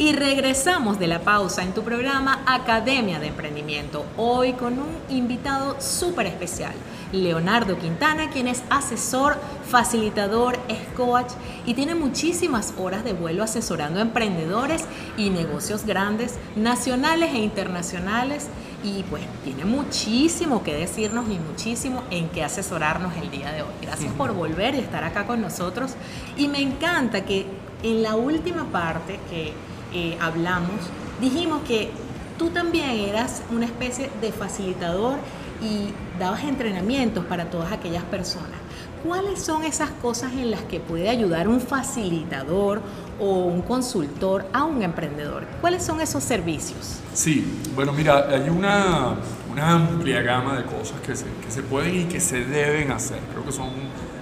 [0.00, 5.78] Y regresamos de la pausa en tu programa Academia de Emprendimiento, hoy con un invitado
[5.78, 6.72] súper especial,
[7.12, 9.36] Leonardo Quintana, quien es asesor,
[9.68, 11.32] facilitador, es coach
[11.66, 14.86] y tiene muchísimas horas de vuelo asesorando a emprendedores
[15.18, 18.48] y negocios grandes, nacionales e internacionales.
[18.82, 23.74] Y pues tiene muchísimo que decirnos y muchísimo en qué asesorarnos el día de hoy.
[23.82, 25.92] Gracias por volver y estar acá con nosotros.
[26.38, 27.44] Y me encanta que
[27.82, 29.52] en la última parte que
[29.92, 30.76] eh, hablamos,
[31.20, 31.90] dijimos que
[32.38, 35.18] tú también eras una especie de facilitador
[35.62, 38.60] y dabas entrenamientos para todas aquellas personas.
[39.04, 42.82] ¿Cuáles son esas cosas en las que puede ayudar un facilitador
[43.18, 45.46] o un consultor a un emprendedor?
[45.60, 47.00] ¿Cuáles son esos servicios?
[47.14, 49.16] Sí, bueno, mira, hay una,
[49.50, 53.20] una amplia gama de cosas que se, que se pueden y que se deben hacer.
[53.32, 53.70] Creo que son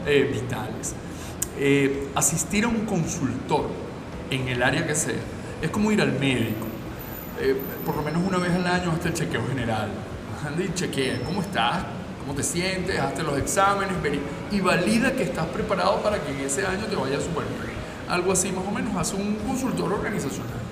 [0.06, 0.94] eh, vitales.
[1.58, 3.68] Eh, asistir a un consultor
[4.30, 5.14] en el área que sea
[5.62, 6.66] es como ir al médico.
[7.40, 9.90] Eh, por lo menos una vez al año hasta el chequeo general.
[10.47, 11.85] Anda y chequea cómo estás,
[12.20, 13.97] cómo te sientes, hazte los exámenes
[14.51, 17.78] y valida que estás preparado para que en ese año te vaya súper bien.
[18.09, 20.68] Algo así más o menos hace un consultor organizacional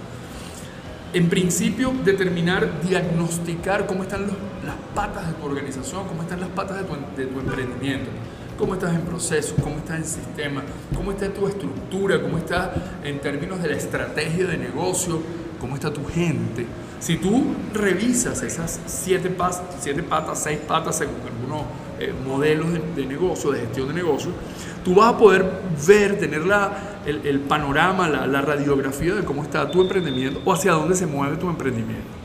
[1.16, 6.78] en principio, determinar, diagnosticar cómo están las patas de tu organización, cómo están las patas
[7.16, 8.10] de tu emprendimiento,
[8.58, 10.62] cómo estás en proceso, cómo estás en sistema,
[10.94, 12.72] cómo está tu estructura, cómo está
[13.04, 15.20] en términos de la estrategia de negocio,
[15.60, 16.66] cómo está tu gente.
[16.98, 21.66] Si tú revisas esas siete, pas- siete patas, seis patas, según algunos
[22.00, 24.30] eh, modelos de, negocio, de gestión de negocio,
[24.84, 25.44] tú vas a poder
[25.86, 30.94] ver, tener la, el, panorama, la radiografía de cómo está tu emprendimiento o hacia dónde
[30.96, 32.15] se mueve tu emprendimiento.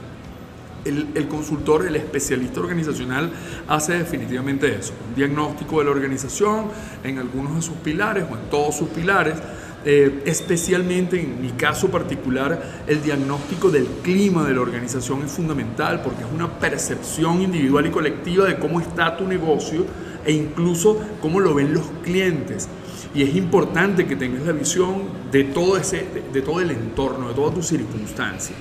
[0.83, 3.31] El, el consultor, el especialista organizacional
[3.67, 6.69] hace definitivamente eso, un diagnóstico de la organización
[7.03, 9.35] en algunos de sus pilares o en todos sus pilares,
[9.83, 16.03] eh, especialmente en mi caso particular, el diagnóstico del clima de la organización es fundamental
[16.03, 19.85] porque es una percepción individual y colectiva de cómo está tu negocio
[20.23, 22.69] e incluso cómo lo ven los clientes.
[23.15, 25.01] Y es importante que tengas la visión
[25.31, 28.55] de todo, ese, de, de todo el entorno, de toda tu circunstancia.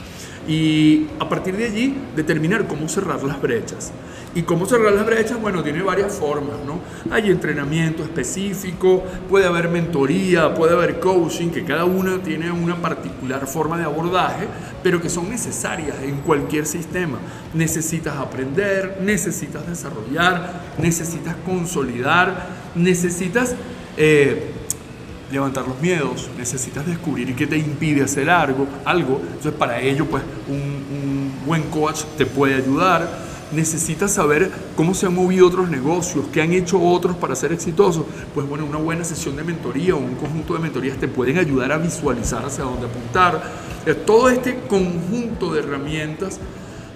[0.50, 3.92] Y a partir de allí, determinar cómo cerrar las brechas.
[4.34, 5.40] ¿Y cómo cerrar las brechas?
[5.40, 6.80] Bueno, tiene varias formas, ¿no?
[7.12, 13.46] Hay entrenamiento específico, puede haber mentoría, puede haber coaching, que cada una tiene una particular
[13.46, 14.48] forma de abordaje,
[14.82, 17.18] pero que son necesarias en cualquier sistema.
[17.54, 23.54] Necesitas aprender, necesitas desarrollar, necesitas consolidar, necesitas...
[23.96, 24.54] eh,
[25.30, 29.20] levantar los miedos, necesitas descubrir qué te impide hacer algo, algo.
[29.26, 33.30] Entonces para ello pues un, un buen coach te puede ayudar.
[33.52, 38.04] Necesitas saber cómo se han movido otros negocios, qué han hecho otros para ser exitosos.
[38.32, 41.72] Pues bueno, una buena sesión de mentoría o un conjunto de mentorías te pueden ayudar
[41.72, 43.42] a visualizar hacia dónde apuntar.
[43.86, 46.38] Eh, Todo este conjunto de herramientas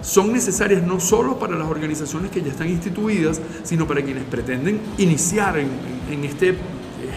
[0.01, 4.79] son necesarias no solo para las organizaciones que ya están instituidas, sino para quienes pretenden
[4.97, 5.67] iniciar en,
[6.09, 6.55] en- este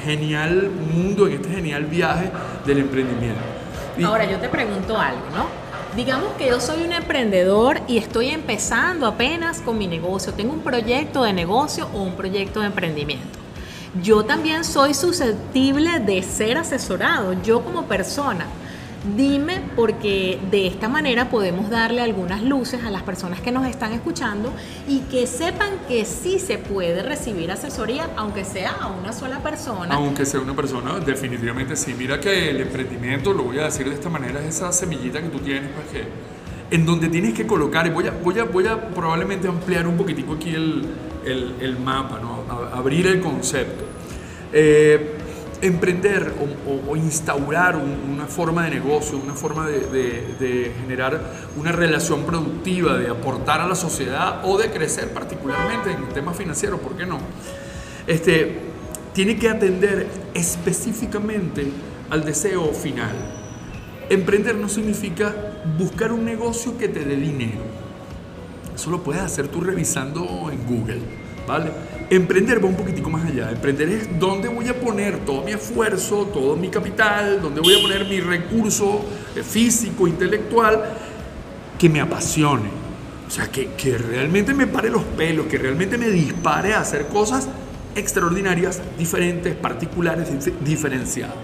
[0.04, 2.30] genial mundo, en este genial viaje
[2.64, 3.40] del emprendimiento.
[4.04, 5.46] Ahora yo te pregunto algo, ¿no?
[5.96, 10.32] Digamos que yo soy un emprendedor y estoy empezando apenas con mi negocio.
[10.32, 13.38] Tengo un proyecto de negocio o un proyecto de emprendimiento.
[14.02, 18.46] Yo también soy susceptible de ser asesorado, yo como persona.
[19.16, 23.92] Dime porque de esta manera podemos darle algunas luces a las personas que nos están
[23.92, 24.52] escuchando
[24.88, 29.94] y que sepan que sí se puede recibir asesoría, aunque sea a una sola persona.
[29.94, 31.94] Aunque sea una persona, definitivamente sí.
[31.96, 35.28] Mira que el emprendimiento, lo voy a decir de esta manera, es esa semillita que
[35.28, 36.08] tú tienes, pues que
[36.74, 40.34] en donde tienes que colocar, voy a, voy a, voy a probablemente ampliar un poquitico
[40.34, 40.84] aquí el,
[41.24, 42.42] el- mapa, ¿no?
[42.74, 43.84] Abrir el concepto.
[44.52, 45.17] Eh,
[45.60, 46.32] emprender
[46.88, 49.80] o, instaurar un- una forma de negocio, una forma de,
[50.38, 51.20] de- generar
[51.56, 56.32] una relación productiva, de aportar a la sociedad o de crecer particularmente en el tema
[56.32, 57.18] financiero, ¿por qué no?
[58.06, 58.58] Este,
[59.12, 61.66] tiene que atender específicamente
[62.10, 63.10] al deseo final.
[64.10, 65.34] Emprender no significa
[65.76, 67.60] buscar un negocio que te dé dinero.
[68.74, 71.00] Eso lo puedes hacer tú revisando en Google,
[71.48, 71.72] ¿vale?
[72.10, 73.50] Emprender va un poquitico más allá.
[73.50, 77.82] Emprender es dónde voy a poner todo mi esfuerzo, todo mi capital, dónde voy a
[77.82, 79.04] poner mi recurso
[79.34, 80.84] eh, físico, intelectual,
[81.78, 82.70] que me apasione.
[83.26, 87.06] O sea, que, que realmente me pare los pelos, que realmente me dispare a hacer
[87.08, 87.48] cosas
[87.94, 91.34] extraordinarias, diferentes, particulares, dif- diferenciadas.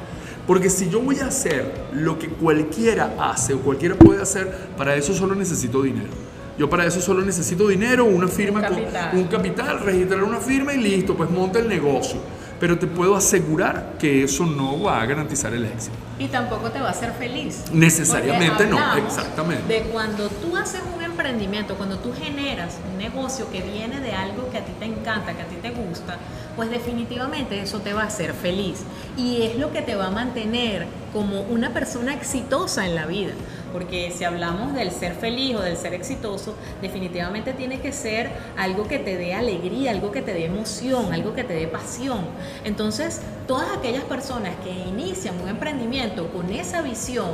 [0.46, 4.94] Porque si yo voy a hacer lo que cualquiera hace o cualquiera puede hacer, para
[4.94, 6.12] eso solo necesito dinero.
[6.58, 9.10] Yo para eso solo necesito dinero, una firma, Un con- capital.
[9.14, 12.16] un capital, registrar una firma y listo, pues monta el negocio.
[12.60, 15.96] Pero te puedo asegurar que eso no va a garantizar el éxito.
[16.20, 17.64] Y tampoco te va a hacer feliz.
[17.72, 19.64] Necesariamente no, exactamente.
[19.66, 24.48] De cuando tú haces un emprendimiento, cuando tú generas un negocio que viene de algo
[24.50, 26.16] que a ti te encanta, que a ti te gusta,
[26.54, 28.82] pues definitivamente eso te va a hacer feliz.
[29.16, 33.32] Y es lo que te va a mantener como una persona exitosa en la vida.
[33.74, 38.86] Porque si hablamos del ser feliz o del ser exitoso, definitivamente tiene que ser algo
[38.86, 42.20] que te dé alegría, algo que te dé emoción, algo que te dé pasión.
[42.62, 47.32] Entonces, todas aquellas personas que inician un emprendimiento con esa visión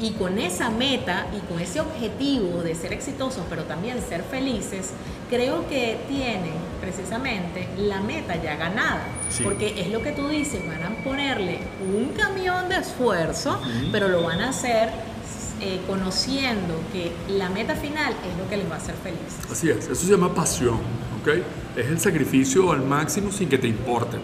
[0.00, 4.90] y con esa meta y con ese objetivo de ser exitosos, pero también ser felices,
[5.30, 9.04] creo que tienen precisamente la meta ya ganada.
[9.30, 9.44] Sí.
[9.44, 11.60] Porque es lo que tú dices, van a ponerle
[11.94, 13.60] un camión de esfuerzo,
[13.92, 14.88] pero lo van a hacer
[15.60, 19.50] eh, conociendo que la meta final es lo que les va a hacer felices.
[19.50, 20.78] Así es, eso se llama pasión,
[21.20, 21.28] ¿ok?
[21.76, 24.18] Es el sacrificio al máximo sin que te importe.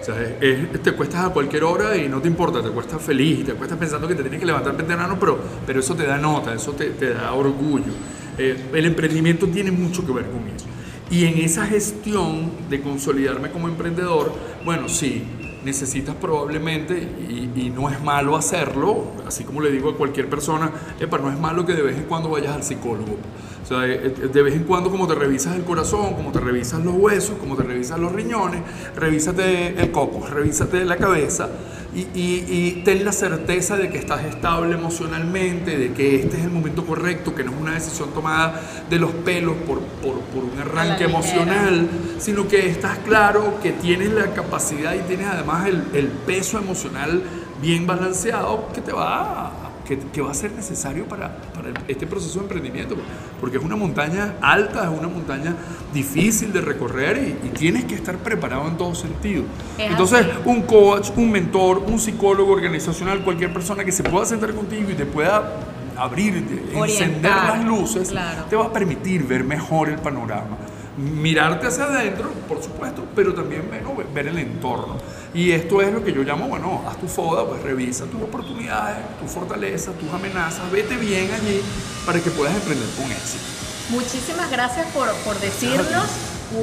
[0.00, 3.52] O sea, te cuestas a cualquier hora y no te importa, te cuestas feliz, te
[3.52, 6.72] cuestas pensando que te tienes que levantar temprano, pero, pero eso te da nota, eso
[6.72, 7.92] te, te da orgullo.
[8.38, 10.66] Eh, el emprendimiento tiene mucho que ver con eso.
[11.10, 14.32] Y en esa gestión de consolidarme como emprendedor,
[14.64, 15.24] bueno, sí,
[15.64, 20.70] necesitas probablemente, y, y no es malo hacerlo, así como le digo a cualquier persona,
[20.98, 23.16] epa, no es malo que de vez en cuando vayas al psicólogo.
[23.62, 26.40] O sea, eh, eh, de vez en cuando como te revisas el corazón, como te
[26.40, 28.62] revisas los huesos, como te revisas los riñones,
[28.96, 31.48] revísate el coco, revísate la cabeza
[31.94, 36.44] y, y- y ten la certeza de que estás estable emocionalmente, de que este es
[36.44, 40.44] el momento correcto, que no es una decisión tomada de los pelos por, por- por
[40.44, 41.88] un arranque emocional,
[42.18, 47.22] sino que estás claro que tienes la capacidad y tienes además el, el peso emocional
[47.60, 49.52] bien balanceado que te va a,
[49.90, 52.94] que, que va a ser necesario para, para este proceso de emprendimiento,
[53.40, 55.56] porque es una montaña alta, es una montaña
[55.92, 59.42] difícil de recorrer y, y tienes que estar preparado en todo sentido.
[59.76, 60.32] Es Entonces, así.
[60.44, 64.94] un coach, un mentor, un psicólogo organizacional, cualquier persona que se pueda sentar contigo y
[64.94, 65.56] te pueda
[65.96, 66.36] abrir,
[66.72, 68.44] encender las luces, claro.
[68.48, 70.56] te va a permitir ver mejor el panorama.
[70.96, 74.96] Mirarte hacia adentro, por supuesto, pero también bueno, ver el entorno.
[75.32, 78.96] Y esto es lo que yo llamo, bueno, haz tu foda, pues revisa tus oportunidades,
[79.20, 81.62] tus fortalezas, tus amenazas, vete bien allí
[82.04, 83.44] para que puedas emprender con éxito.
[83.90, 86.04] Muchísimas gracias por, por decirnos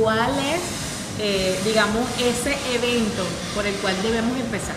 [0.02, 0.60] cuál es,
[1.20, 3.24] eh, digamos, ese evento
[3.56, 4.76] por el cual debemos empezar.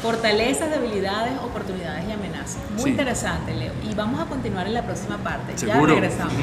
[0.00, 2.58] Fortalezas, debilidades, oportunidades y amenazas.
[2.74, 2.90] Muy Sí.
[2.90, 3.72] interesante, Leo.
[3.90, 5.56] Y vamos a continuar en la próxima parte.
[5.58, 5.94] Seguro.
[5.94, 6.34] Ya regresamos.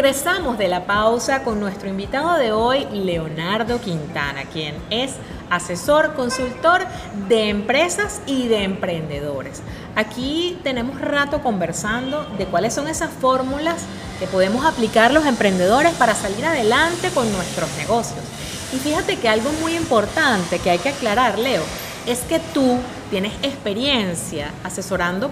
[0.00, 5.14] Regresamos de la pausa con nuestro invitado de hoy, Leonardo Quintana, quien es
[5.50, 6.82] asesor, consultor
[7.28, 9.60] de empresas y de emprendedores.
[9.96, 13.82] Aquí tenemos rato conversando de cuáles son esas fórmulas
[14.20, 18.24] que podemos aplicar los emprendedores para salir adelante con nuestros negocios.
[18.72, 21.64] Y fíjate que algo muy importante que hay que aclarar, Leo,
[22.06, 22.78] es que tú
[23.10, 25.28] tienes experiencia asesorando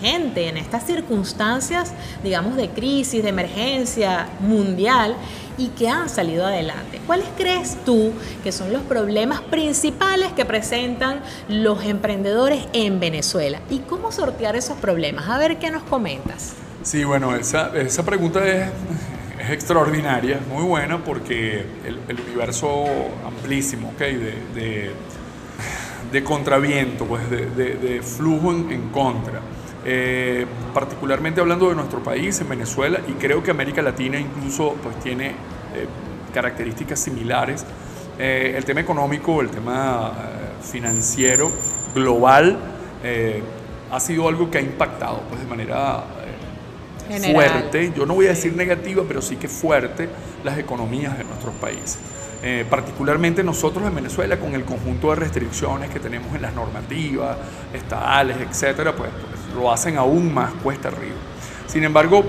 [0.00, 5.14] gente en estas circunstancias, digamos, de crisis, de emergencia mundial
[5.58, 7.00] y que han salido adelante.
[7.06, 8.12] ¿Cuáles crees tú
[8.42, 13.60] que son los problemas principales que presentan los emprendedores en Venezuela?
[13.68, 15.28] ¿Y cómo sortear esos problemas?
[15.28, 16.54] A ver qué nos comentas.
[16.82, 18.70] Sí, bueno, esa, esa pregunta es,
[19.38, 22.86] es extraordinaria, muy buena porque el, universo
[23.26, 23.98] amplísimo, ¿ok?
[23.98, 24.90] De,
[26.10, 29.40] de, contraviento, pues de, de- flujo en contra.
[29.84, 34.98] Eh, particularmente hablando de nuestro país, en Venezuela, y creo que América Latina incluso pues
[35.00, 35.86] tiene eh,
[36.34, 37.64] características similares.
[38.18, 41.50] Eh, el tema económico, el tema eh, financiero,
[41.94, 42.58] global,
[43.02, 43.42] eh,
[43.90, 46.04] ha sido algo que ha impactado pues, de manera
[47.08, 47.34] eh, General.
[47.34, 50.08] fuerte, yo no voy a decir negativa, pero sí que fuerte,
[50.44, 51.98] las economías de nuestros países.
[52.42, 57.36] Eh, particularmente nosotros en Venezuela, con el conjunto de restricciones que tenemos en las normativas,
[57.74, 61.16] estatales, etcétera, pues, pues, lo hacen aún más cuesta arriba.
[61.66, 62.24] Sin embargo,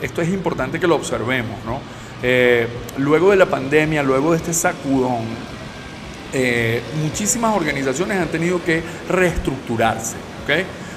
[0.00, 1.80] esto es importante que lo observemos, ¿no?
[2.22, 2.66] Eh,
[2.98, 5.24] luego de la pandemia, luego de este sacudón,
[6.32, 10.16] eh, muchísimas organizaciones han tenido que reestructurarse.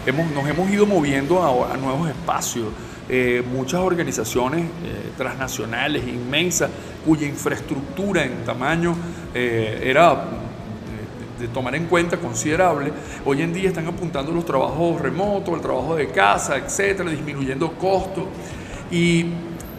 [0.06, 2.68] Hemos, nos hemos ido moviendo a, nuevos espacios.
[3.10, 4.70] Eh, muchas organizaciones
[5.18, 6.70] transnacionales inmensas
[7.06, 8.96] cuya infraestructura en tamaño
[9.34, 10.47] era
[11.40, 12.92] de tomar en cuenta considerable,
[13.26, 18.26] hoy en día están apuntando los trabajos remotos, el trabajo de casa, etcétera, disminuyendo costos.
[18.92, 19.26] Y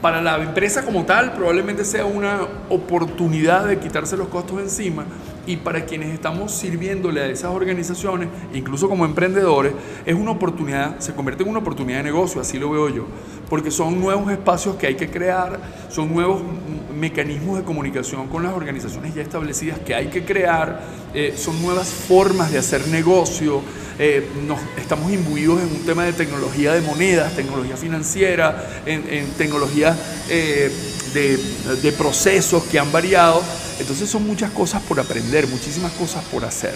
[0.01, 5.05] para la empresa como tal probablemente sea una oportunidad de quitarse los costos encima
[5.49, 9.73] y para quienes estamos sirviéndole a esas organizaciones, incluso como emprendedores,
[10.05, 13.07] es una oportunidad, se convierte en una oportunidad de negocio, así lo veo yo,
[13.49, 15.59] porque son nuevos espacios que hay que crear,
[15.89, 16.43] son nuevos
[16.95, 20.83] mecanismos de comunicación con las organizaciones ya establecidas que hay que crear,
[21.15, 23.62] eh, son nuevas formas de hacer negocio,
[23.99, 29.27] eh, nos, estamos imbuidos en un tema de tecnología de monedas, tecnología financiera, en, en
[29.33, 29.97] tecnología
[30.29, 30.70] eh,
[31.12, 31.37] de,
[31.83, 33.43] de procesos que han variado.
[33.81, 36.75] Entonces son muchas cosas por aprender, muchísimas cosas por hacer.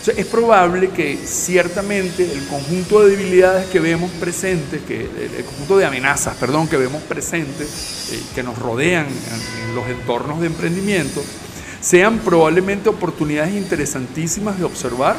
[0.00, 5.78] Entonces, es probable que ciertamente el conjunto de debilidades que vemos presentes, que, el, conjunto
[5.78, 10.46] de amenazas, perdón, que vemos presentes, eh, que nos rodean en, en los entornos de
[10.46, 11.22] emprendimiento,
[11.80, 15.16] sean probablemente oportunidades interesantísimas de observar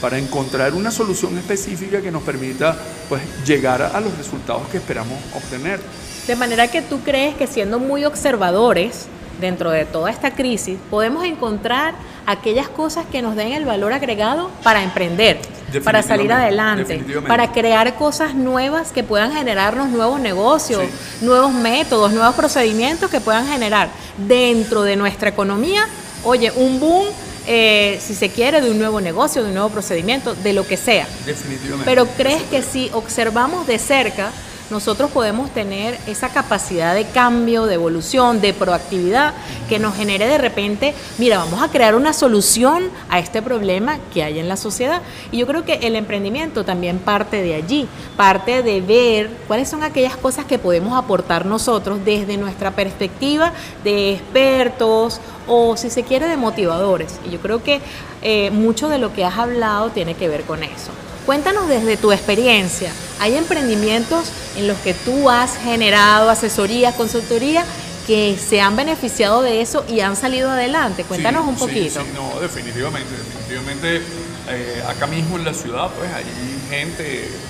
[0.00, 2.76] para encontrar una solución específica que nos permita
[3.08, 5.80] pues, llegar a los resultados que esperamos obtener.
[6.26, 9.06] De manera que tú crees que siendo muy observadores
[9.40, 11.94] dentro de toda esta crisis, podemos encontrar
[12.26, 15.40] aquellas cosas que nos den el valor agregado para emprender,
[15.82, 21.24] para salir adelante, para crear cosas nuevas que puedan generarnos nuevos negocios, Sí.
[21.24, 25.86] nuevos métodos, nuevos procedimientos que puedan generar dentro de nuestra economía,
[26.22, 27.06] oye, un boom,
[27.46, 30.76] eh, si se quiere, de un nuevo negocio, de un nuevo procedimiento, de lo que
[30.76, 31.08] sea.
[31.26, 31.84] Definitivamente.
[31.84, 34.32] Pero crees que si observamos de cerca,
[34.70, 39.34] nosotros podemos tener esa capacidad de cambio, de evolución, de proactividad,
[39.68, 44.22] que nos genere de repente, mira, vamos a crear una solución a este problema que
[44.22, 45.02] hay en la sociedad.
[45.32, 49.82] Y yo creo que el emprendimiento también parte de allí, parte de ver cuáles son
[49.82, 53.52] aquellas cosas que podemos aportar nosotros desde nuestra perspectiva
[53.84, 57.18] de expertos o si se quiere de motivadores.
[57.26, 57.80] Y yo creo que
[58.22, 60.92] eh, mucho de lo que has hablado tiene que ver con eso.
[61.26, 62.90] Cuéntanos desde tu experiencia,
[63.20, 67.64] ¿hay emprendimientos en los que tú has generado asesorías, consultoría
[68.06, 71.04] que se han beneficiado de eso y han salido adelante?
[71.04, 72.00] Cuéntanos Sí, un poquito.
[72.00, 74.02] sí, no, definitivamente, definitivamente
[74.48, 76.24] eh, acá mismo en la ciudad, pues hay
[76.68, 77.04] gente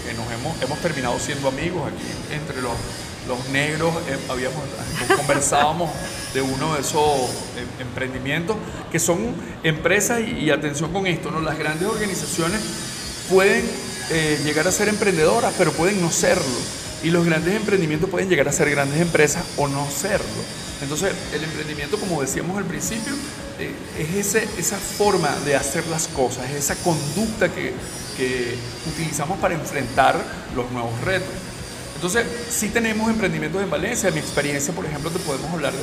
[0.06, 2.72] que nos hemos, hemos terminado siendo amigos aquí entre los,
[3.28, 4.58] los negros, eh, habíamos,
[5.16, 5.90] conversábamos
[6.34, 7.02] de uno de esos
[7.56, 8.56] eh, emprendimientos
[8.92, 11.40] que son empresas y, y atención con esto, ¿no?
[11.40, 12.60] las grandes organizaciones
[13.30, 13.64] pueden
[14.10, 16.44] eh, llegar a ser emprendedoras, pero pueden no serlo.
[17.02, 20.26] Y los grandes emprendimientos pueden llegar a ser grandes empresas o no serlo.
[20.82, 23.14] Entonces, el emprendimiento, como decíamos al principio,
[23.58, 27.72] eh, es esa forma de hacer las cosas, es esa conducta que
[28.86, 30.22] utilizamos para enfrentar
[30.54, 31.32] los nuevos retos.
[32.00, 34.08] Entonces, sí tenemos emprendimientos en Valencia.
[34.08, 35.74] En mi experiencia, por ejemplo, te podemos hablar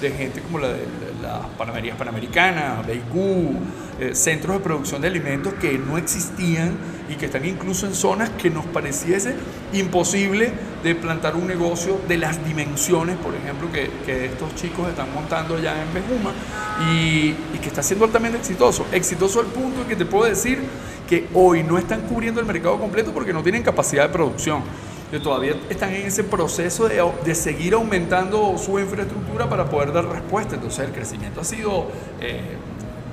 [0.00, 0.84] de, gente como la de
[1.22, 3.54] las Panamerías Panamericanas, Beigú,
[4.00, 6.76] eh, centros de producción de alimentos que no existían
[7.08, 9.36] y que están incluso en zonas que nos pareciese
[9.72, 10.52] imposible
[10.82, 13.88] de plantar un negocio de las dimensiones, por ejemplo, que,
[14.26, 16.32] estos chicos están montando allá en Bejuma
[16.90, 18.84] y, que está siendo altamente exitoso.
[18.90, 20.58] Exitoso al punto que te puedo decir
[21.08, 24.64] que hoy no están cubriendo el mercado completo porque no tienen capacidad de producción
[25.12, 30.06] que todavía están en ese proceso de, de, seguir aumentando su infraestructura para poder dar
[30.06, 30.54] respuesta.
[30.54, 32.40] Entonces el crecimiento ha sido eh,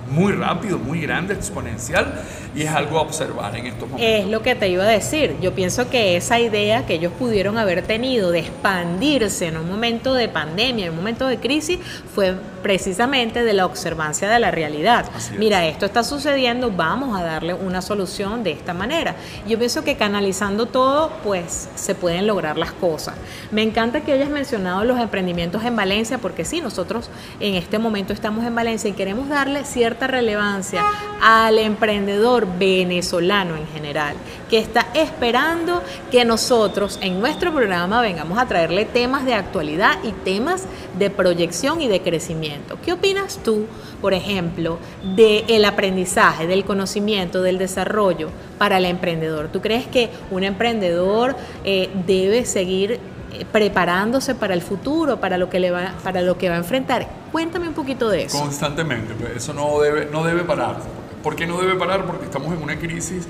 [0.10, 2.24] muy rápido, muy grande, exponencial
[2.56, 4.10] y es algo a observar en estos momentos.
[4.10, 5.36] Es lo que te iba a decir.
[5.42, 10.14] Yo pienso que esa idea que ellos pudieron haber tenido de expandirse en un momento
[10.14, 11.80] de pandemia, en un momento de crisis,
[12.16, 15.06] fue precisamente de la observancia de la realidad.
[15.38, 19.15] Mira, esto está sucediendo, vamos a darle una solución de esta manera.
[19.48, 23.15] Yo pienso que canalizando todo, pues se pueden lograr las cosas.
[23.52, 27.10] Me encanta que hayas mencionado los emprendimientos en Valencia, porque sí, nosotros
[27.40, 30.84] en este momento estamos en Valencia y queremos darle cierta relevancia
[31.22, 34.15] al emprendedor venezolano en general,
[34.49, 35.81] que está esperando
[36.11, 40.65] que nosotros en nuestro programa vengamos a traerle temas de actualidad y temas
[40.98, 42.49] de proyección y de crecimiento.
[42.84, 43.66] ¿Qué opinas tú,
[44.02, 44.80] por ejemplo,
[45.16, 49.50] del aprendizaje, del conocimiento, del desarrollo para el emprendedor?
[49.52, 53.00] ¿Tú crees que un emprendedor eh, debe seguir
[53.32, 56.60] eh, preparándose para el futuro, para lo que le va, para lo que va a
[56.60, 57.08] enfrentar?
[57.32, 58.40] Cuéntame un poquito de eso.
[58.40, 60.78] Constantemente, pues, eso no debe, no debe parar.
[61.24, 62.06] ¿Por qué no debe parar?
[62.06, 63.28] Porque estamos en una crisis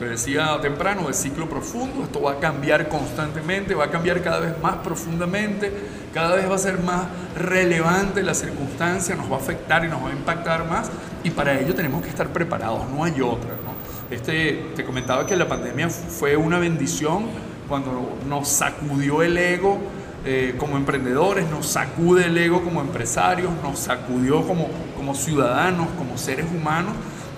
[0.00, 2.04] te decía temprano, de ciclo profundo.
[2.04, 5.70] Esto va a cambiar constantemente, va a cambiar cada vez más profundamente,
[6.14, 7.04] cada vez va a ser más
[7.36, 10.90] relevante la circunstancia, nos va a afectar y nos va a impactar más.
[11.22, 13.50] Y para ello tenemos que estar preparados, no hay otra.
[13.50, 13.74] ¿no?
[14.10, 17.26] Este, te comentaba que la pandemia fue una bendición
[17.68, 19.78] cuando nos sacudió el ego.
[20.24, 26.16] Eh, como emprendedores, nos sacude el ego como empresarios, nos sacudió como, como ciudadanos, como
[26.16, 26.92] seres humanos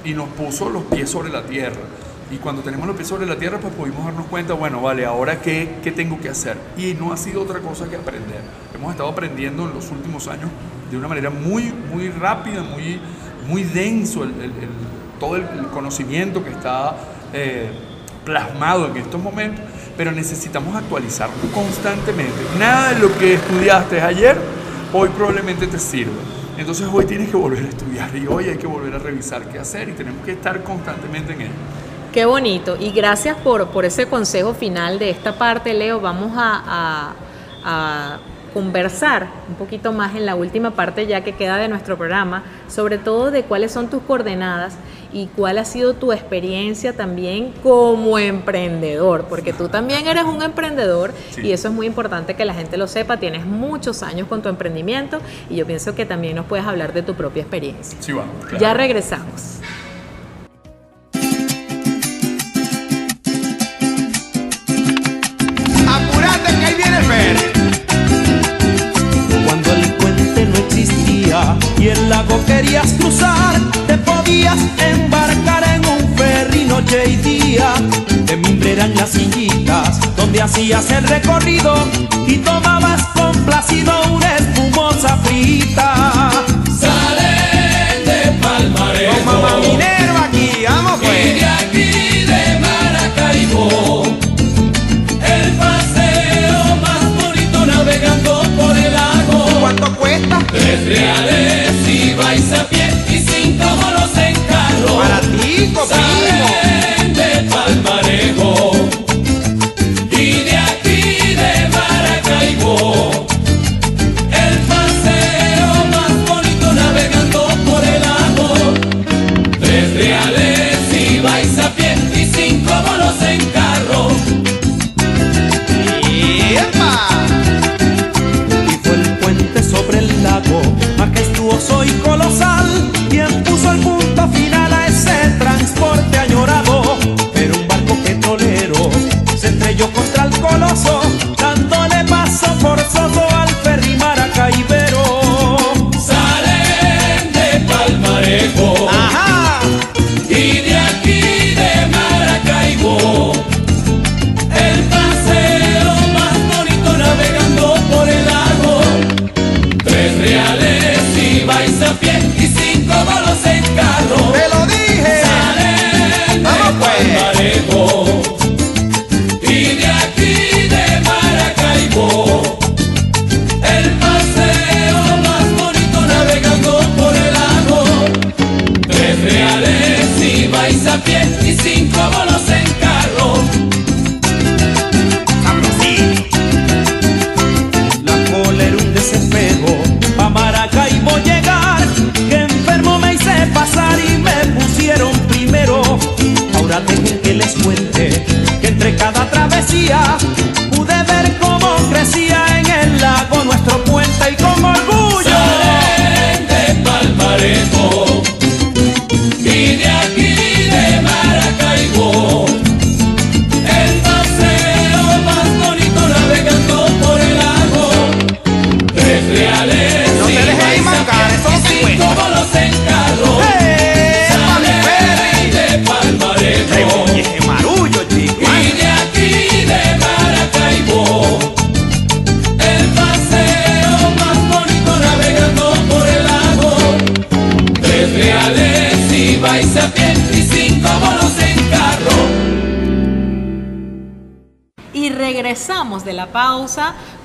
[0.04, 1.80] y nos puso los pies sobre la tierra.
[2.32, 5.42] Y cuando tenemos los pies sobre la tierra, pues pudimos darnos cuenta, bueno, vale, ahora
[5.42, 6.56] qué, qué tengo que hacer.
[6.78, 8.40] Y no ha sido otra cosa que aprender.
[8.74, 10.48] Hemos estado aprendiendo en los últimos años
[10.90, 12.98] de una manera muy, muy rápida, muy,
[13.46, 14.26] muy denso
[15.20, 16.96] todo el conocimiento que está
[17.34, 17.70] eh,
[18.24, 19.64] plasmado en estos momentos,
[19.96, 22.34] pero necesitamos actualizarlo constantemente.
[22.58, 24.36] Nada de lo que estudiaste ayer,
[24.92, 26.12] hoy probablemente te sirve.
[26.56, 29.58] Entonces hoy tienes que volver a estudiar y hoy hay que volver a revisar qué
[29.58, 31.52] hacer y tenemos que estar constantemente en ello.
[32.12, 32.76] Qué bonito.
[32.78, 35.98] Y gracias por, por ese consejo final de esta parte, Leo.
[35.98, 37.14] Vamos a, a,
[37.64, 38.18] a,
[38.52, 42.98] conversar un poquito más en la última parte ya que queda de nuestro programa, sobre
[42.98, 44.74] todo de cuáles son tus coordenadas
[45.10, 51.14] y cuál ha sido tu experiencia también como emprendedor, porque tú también eres un emprendedor
[51.30, 51.40] sí.
[51.46, 53.16] y eso es muy importante que la gente lo sepa.
[53.16, 55.18] Tienes muchos años con tu emprendimiento
[55.48, 57.96] y yo pienso que también nos puedes hablar de tu propia experiencia.
[58.02, 58.34] Sí, vamos.
[58.44, 58.58] Claro.
[58.58, 59.60] Ya regresamos.
[72.92, 77.74] Cruzar, te podías embarcar en un ferry noche y día.
[78.26, 81.74] De mimbre eran las sillitas donde hacías el recorrido
[82.26, 86.30] y tomabas complacido una espumosa frita.
[105.74, 106.31] copinha.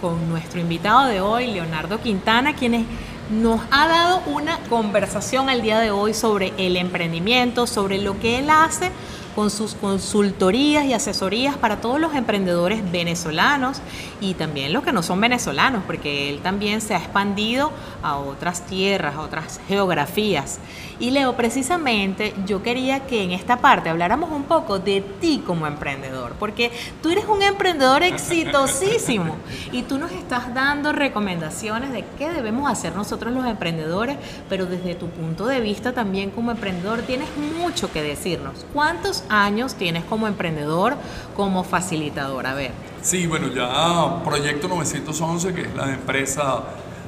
[0.02, 2.86] Con nuestro invitado de hoy, Leonardo Quintana, quien
[3.30, 8.40] nos ha dado una conversación el día de hoy sobre el emprendimiento, sobre lo que
[8.40, 8.92] él hace
[9.36, 13.78] con sus consultorías y asesorías para todos los emprendedores venezolanos
[14.20, 17.72] y también los que no son venezolanos, porque él también se ha expandido
[18.02, 20.60] a otras tierras, a otras geografías.
[21.00, 25.68] Y Leo, precisamente yo quería que en esta parte habláramos un poco de ti como
[25.68, 26.72] emprendedor, porque
[27.04, 29.36] tú eres un emprendedor exitosísimo
[29.72, 34.18] y tú nos estás dando recomendaciones de qué debemos hacer nosotros los emprendedores,
[34.50, 37.30] pero desde tu punto de vista también como emprendedor tienes
[37.60, 38.66] mucho que decirnos.
[38.74, 40.96] ¿Cuántos años tienes como emprendedor,
[41.36, 42.48] como facilitador?
[42.48, 42.72] A ver.
[43.02, 46.64] Sí, bueno, ya Proyecto 911, que es la empresa,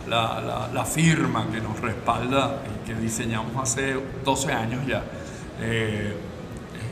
[0.10, 3.96] la, la- la firma que nos respalda y que diseñamos hace
[4.26, 5.04] 12 años ya,
[5.62, 6.14] eh,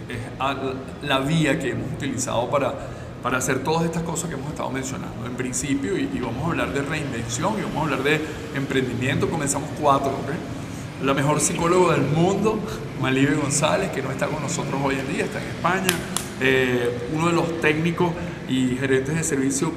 [0.09, 2.73] es, la vía que hemos utilizado para,
[3.23, 5.25] para hacer todas estas cosas que hemos estado mencionando.
[5.25, 8.21] En principio, y, y vamos a hablar de reinvención y vamos a hablar de
[8.55, 11.03] emprendimiento, comenzamos cuatro, ¿ok?
[11.05, 12.59] La mejor psicóloga del mundo,
[13.01, 15.95] Malibe González, que no está con nosotros hoy en día, está en España.
[16.41, 18.11] Eh, uno de los técnicos
[18.47, 19.71] y gerentes de servicio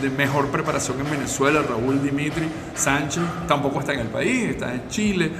[0.00, 4.88] de, mejor preparación en Venezuela, Raúl Dimitri Sánchez, tampoco está en el país, está en
[4.88, 5.30] Chile.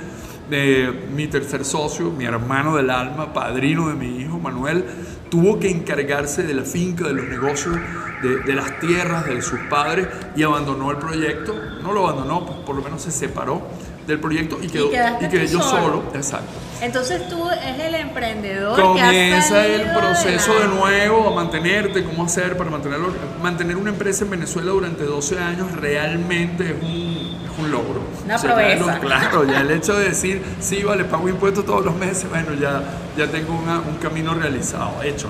[0.50, 4.84] Eh, mi tercer socio, mi hermano del alma, padrino de mi hijo, Manuel,
[5.30, 7.76] tuvo que encargarse de la finca, de los negocios,
[8.22, 11.54] de, de las tierras de sus padres y abandonó el proyecto.
[11.82, 13.62] No lo abandonó, pues por lo menos se separó
[14.06, 15.70] del proyecto y quedó quedaste y quedé yo solo.
[15.82, 16.02] solo.
[16.14, 16.50] Exacto.
[16.80, 22.70] Entonces tú es el emprendedor Comienza el proceso de nuevo a mantenerte, cómo hacer para
[22.70, 23.12] mantenerlo.
[23.40, 28.00] Mantener una empresa en Venezuela durante 12 años realmente es un, es un logro.
[28.24, 28.94] Una ya proeza.
[28.94, 32.54] lo- claro, ya el hecho de decir, sí, vale, pago impuestos todos los meses, bueno,
[32.60, 32.82] ya,
[33.16, 35.28] ya tengo una- un camino realizado, hecho.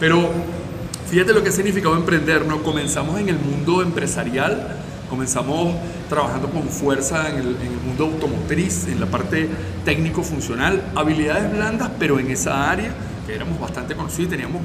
[0.00, 0.26] Pero
[1.10, 2.62] fíjate lo que ha significado emprender, ¿no?
[2.62, 4.74] Comenzamos en el mundo empresarial,
[5.08, 5.74] comenzamos
[6.08, 9.48] trabajando con fuerza en el, mundo automotriz, en la parte
[9.84, 12.90] técnico-funcional, habilidades blandas, pero en esa área
[13.26, 14.62] que éramos bastante conocidos, teníamos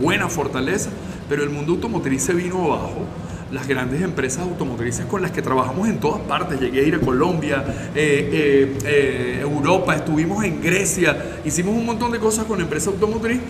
[0.00, 0.90] buena fortaleza,
[1.28, 3.06] pero el mundo automotriz se vino abajo.
[3.52, 7.00] Las grandes empresas automotrices con las que trabajamos en todas partes, llegué a ir a
[7.00, 7.64] Colombia,
[7.94, 12.90] eh, eh, eh, Europa, estuvimos en Grecia, hicimos un montón de cosas con la empresa
[12.90, 13.40] automotriz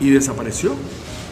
[0.00, 0.76] y desapareció.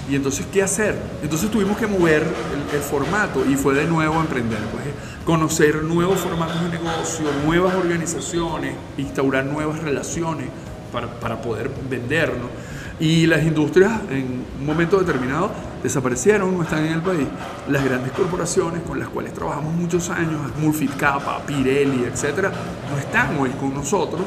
[0.08, 0.96] Y entonces, ¿qué hacer?
[1.22, 4.84] Entonces tuvimos que mover el, el formato y fue de nuevo emprender, pues
[5.24, 10.48] conocer nuevos formatos de negocio, nuevas organizaciones, instaurar nuevas relaciones
[10.92, 12.48] para, para poder vender, ¿no?
[13.00, 15.50] Y las industrias en un momento determinado
[15.82, 17.26] desaparecieron, no están en el país.
[17.68, 22.52] Las grandes corporaciones con las cuales trabajamos muchos años, Smurfit Kappa, Pirelli, etcétera,
[22.88, 24.22] no están hoy con nosotros.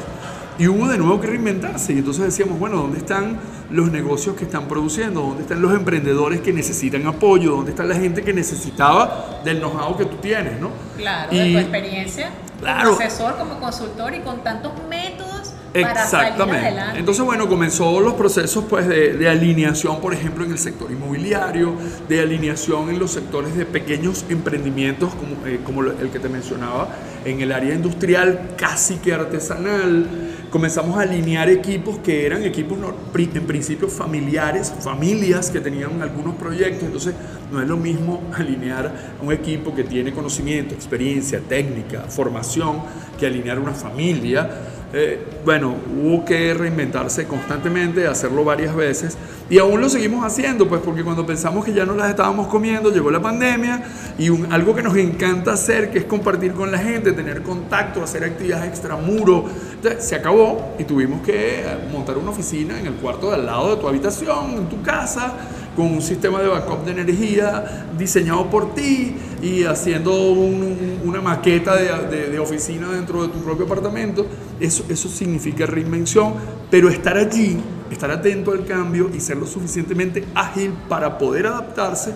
[0.58, 1.94] Y hubo de nuevo que reinventarse.
[1.94, 3.38] Y entonces decíamos, bueno, ¿dónde están
[3.70, 5.20] los negocios que están produciendo?
[5.20, 7.52] ¿Dónde están los emprendedores que necesitan apoyo?
[7.52, 10.70] ¿Dónde está la gente que necesitaba del know-how que tú tienes, no?
[10.96, 12.30] Claro, Y- de tu experiencia
[12.60, 12.90] Claro.
[12.94, 16.66] como asesor, como consultor y con tantos métodos para salir Exactamente.
[16.66, 16.98] adelante.
[16.98, 21.74] Entonces, bueno, comenzó los procesos pues, de, de alineación, por ejemplo, en el sector inmobiliario,
[22.08, 26.88] de alineación en los sectores de pequeños emprendimientos, como, eh, como el que te mencionaba,
[27.24, 30.06] en el área industrial casi que artesanal.
[30.50, 32.78] Comenzamos a alinear equipos que eran equipos
[33.14, 36.84] en principio familiares, familias que tenían algunos proyectos.
[36.84, 37.14] Entonces,
[37.52, 42.80] no es lo mismo alinear un equipo que tiene conocimiento, experiencia, técnica, formación,
[43.18, 44.48] que alinear una familia.
[44.94, 49.18] Eh, bueno, hubo que reinventarse constantemente, hacerlo varias veces
[49.50, 52.92] y aún lo seguimos haciendo, pues porque cuando pensamos que ya no las estábamos comiendo,
[52.92, 53.82] llegó la pandemia
[54.18, 58.24] y algo que nos encanta hacer, que es compartir con la gente, tener contacto, hacer
[58.24, 59.46] actividades extramuro,
[59.98, 63.74] se acabó y tuvimos que eh, montar una oficina en el cuarto de al lado
[63.74, 65.32] de tu habitación, en tu casa,
[65.76, 71.20] con un sistema de backup de energía diseñado por ti y haciendo un- un- una
[71.20, 74.26] maqueta de, de- de oficina dentro de tu propio apartamento.
[74.58, 76.34] Eso, eso significa reinvención,
[76.70, 77.58] pero estar allí,
[77.90, 82.12] estar atento al cambio y ser lo suficientemente ágil para poder adaptarse,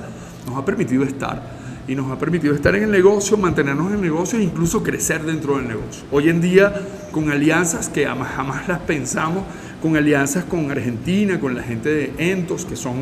[0.47, 1.61] nos ha permitido estar.
[1.88, 5.22] Y nos ha permitido estar en el negocio, mantenernos en el negocio e incluso crecer
[5.24, 6.04] dentro del negocio.
[6.12, 6.72] Hoy en día,
[7.10, 9.42] con alianzas que jamás, las pensamos,
[9.82, 12.94] con alianzas con Argentina, con la gente de Entos, que son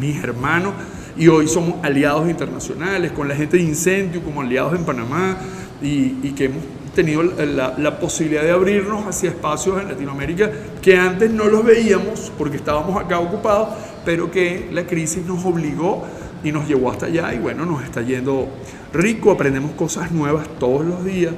[0.00, 0.72] mis hermanos,
[1.18, 5.36] y hoy somos aliados internacionales, con la gente de Incendio como aliados en Panamá
[5.82, 6.62] y, y que hemos
[6.94, 10.50] tenido la posibilidad de abrirnos hacia espacios en Latinoamérica
[10.82, 13.68] que antes no los veíamos porque estábamos acá ocupados,
[14.04, 16.04] pero que la crisis nos obligó
[16.44, 18.48] y nos llevó hasta allá y bueno, nos está yendo
[18.92, 21.32] rico, aprendemos cosas nuevas todos los días,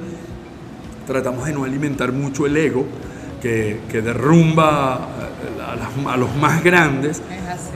[1.07, 2.85] tratamos de no alimentar mucho el ego
[3.41, 7.21] que, que derrumba a, las- a los más grandes.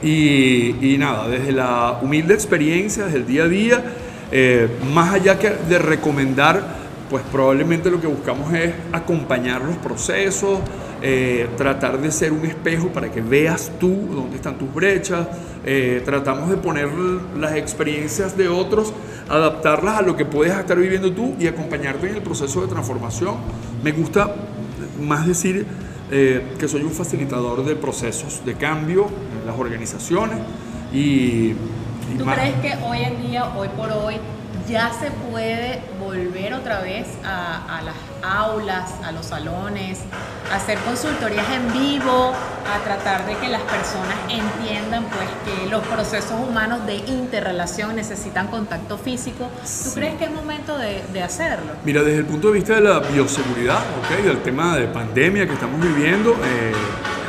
[0.02, 3.84] Y, y nada, desde la humilde experiencia, desde el día a día,
[4.32, 6.80] eh, más allá que de recomendar,
[7.10, 10.60] pues probablemente lo que buscamos es acompañar los procesos,
[11.02, 15.28] eh, tratar de ser un espejo para que veas tú dónde están tus brechas,
[15.66, 16.88] eh, tratamos de poner
[17.38, 18.94] las experiencias de otros,
[19.30, 23.36] adaptarlas a lo que puedes estar viviendo tú y acompañarte en el proceso de transformación.
[23.84, 24.34] Me gusta
[25.02, 25.66] más decir
[26.12, 29.08] eh, que soy un facilitador de procesos de cambio
[29.40, 30.40] en las organizaciones
[30.94, 30.98] y,
[31.52, 31.56] y
[32.18, 34.16] ¿Tú más- crees que hoy en día, hoy por hoy,
[34.68, 40.00] ya se puede volver otra vez a, a las aulas, a los salones,
[40.52, 45.84] a hacer consultorías en vivo, a tratar de que las personas entiendan pues que los
[45.88, 49.46] procesos humanos de interrelación necesitan contacto físico?
[49.62, 49.92] ¿Tú Sí.
[49.96, 51.74] crees que es momento de, de hacerlo?
[51.84, 54.24] Mira, desde el punto de vista de la bioseguridad, ¿ok?
[54.24, 56.74] del tema de pandemia que estamos viviendo, eh,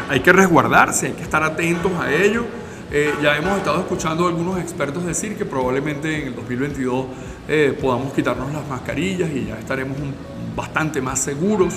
[0.08, 2.44] hay que resguardarse, hay que estar atentos a ello.
[2.92, 7.06] Eh, ya hemos estado escuchando a algunos expertos decir que probablemente en el 2022
[7.48, 10.14] eh, podamos quitarnos las mascarillas y ya estaremos un-
[10.56, 11.74] bastante más seguros.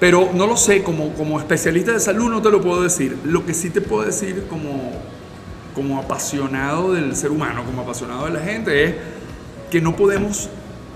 [0.00, 3.16] Pero no lo sé, como, como especialista de salud no te lo puedo decir.
[3.24, 4.92] Lo que sí te puedo decir como,
[5.74, 8.94] como apasionado del ser humano, como apasionado de la gente, es
[9.70, 10.48] que no podemos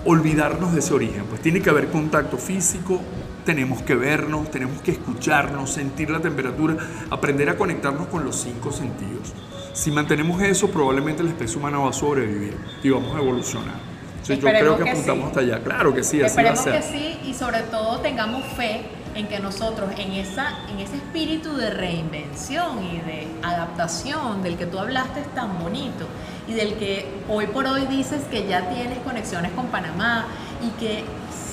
[0.05, 1.25] olvidarnos de ese origen.
[1.29, 3.01] Pues tiene que haber contacto físico,
[3.45, 6.77] tenemos que vernos, tenemos que escucharnos, sentir la temperatura,
[7.11, 9.33] aprender a conectarnos con los cinco sentidos.
[9.77, 13.75] Si mantenemos eso, probablemente la especie humana va a sobrevivir y vamos a evolucionar.
[14.23, 15.29] Entonces, yo Esperemos creo que, que apuntamos sí.
[15.29, 15.63] hasta allá.
[15.63, 16.81] Claro que sí, así va a Esperemos ser.
[16.81, 21.55] que sí y sobre todo tengamos fe en que nosotros en, esa, en ese espíritu
[21.59, 26.07] de reinvención y de adaptación del que tú hablaste es tan bonito
[26.49, 30.25] y del que hoy por hoy dices que ya tienes conexiones con Panamá
[30.63, 31.05] y que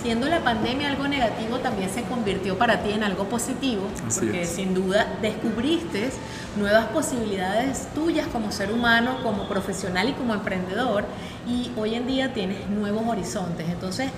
[0.03, 4.41] siendo la pandemia algo negativo también se convirtió para ti en algo positivo Así porque
[4.41, 4.49] es.
[4.49, 6.09] sin duda descubriste
[6.57, 11.05] nuevas posibilidades tuyas como ser humano, como profesional y como emprendedor
[11.47, 13.67] y hoy en día tienes nuevos horizontes.
[13.69, 14.11] Entonces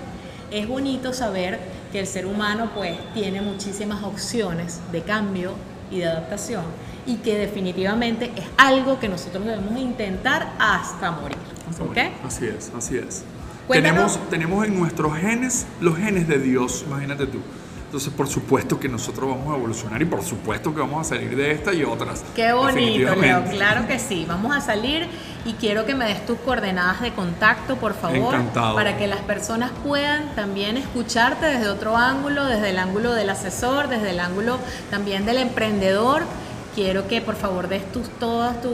[0.50, 1.60] es bonito saber
[1.92, 5.52] que el ser humano pues tiene muchísimas opciones de cambio
[5.90, 6.64] y de adaptación
[7.06, 11.38] y que definitivamente es algo que nosotros debemos intentar hasta morir.
[11.80, 12.24] ¿ok?
[12.24, 13.24] Así es, así es.
[13.66, 14.12] Cuéntanos.
[14.12, 17.38] Tenemos, tenemos en nuestros genes los genes de Dios, imagínate tú.
[17.86, 21.36] Entonces, por supuesto que nosotros vamos a evolucionar y por supuesto que vamos a salir
[21.36, 22.24] de esta y otras.
[22.34, 23.44] Qué bonito, Leo.
[23.44, 24.26] Claro que sí.
[24.28, 25.06] Vamos a salir
[25.44, 28.74] y quiero que me des tus coordenadas de contacto, por favor, Encantado.
[28.74, 33.88] para que las personas puedan también escucharte desde otro ángulo, desde el ángulo del asesor,
[33.88, 34.58] desde el ángulo
[34.90, 36.24] también del emprendedor.
[36.76, 38.70] Quiero que por favor des tus, todas tus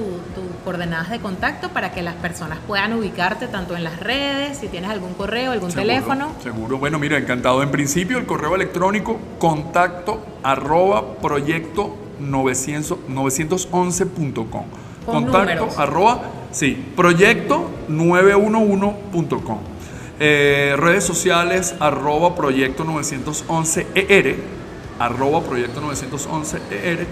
[0.64, 4.90] coordenadas de contacto para que las personas puedan ubicarte tanto en las redes, si tienes
[4.90, 6.32] algún correo, algún Seguro, teléfono.
[6.42, 6.78] Seguro.
[6.78, 7.62] Bueno, mira, encantado.
[7.62, 14.44] En principio, el correo electrónico contacto arroba proyecto 900 911.com.
[14.44, 14.64] Con
[15.06, 15.78] Contacto números.
[15.78, 19.58] arroba, sí, proyecto 911.com.
[20.18, 24.36] Eh, redes sociales arroba proyecto 911 ER,
[24.98, 27.06] arroba proyecto 911 ER.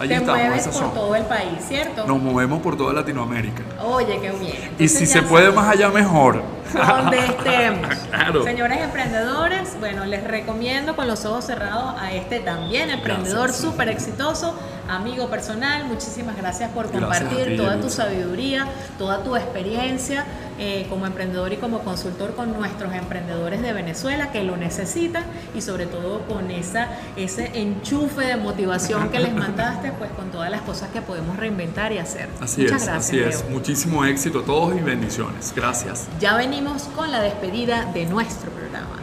[0.00, 0.94] Allí Te estamos, mueves por son.
[0.94, 2.06] todo el país, ¿cierto?
[2.06, 3.64] Nos movemos por toda Latinoamérica.
[3.82, 4.52] Oye, qué bien.
[4.78, 6.40] Y Entonces si ya se puede más allá, mejor.
[6.72, 7.88] donde estemos.
[8.08, 8.44] Claro.
[8.44, 13.70] Señores emprendedores, bueno, les recomiendo con los ojos cerrados a este también emprendedor Gracias.
[13.70, 14.54] súper exitoso,
[14.88, 15.84] amigo personal.
[15.86, 18.66] Muchísimas gracias por Gracias compartir ti, toda tu sabiduría,
[18.98, 20.24] toda tu experiencia
[20.58, 25.24] eh, como emprendedor y como consultor con nuestros emprendedores de Venezuela que lo necesitan
[25.54, 30.50] y sobre todo con esa, ese enchufe de motivación que les mandaste, pues con todas
[30.50, 32.28] las cosas que podemos reinventar y hacer.
[32.40, 33.06] Así Muchas es, gracias.
[33.06, 33.50] así es.
[33.50, 35.52] Muchísimo éxito a todos y bendiciones.
[35.54, 36.08] Gracias.
[36.20, 38.98] Ya venimos con la despedida de nuestro programa.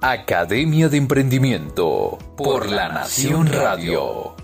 [0.00, 4.34] Academia de Emprendimiento por La Nación Radio.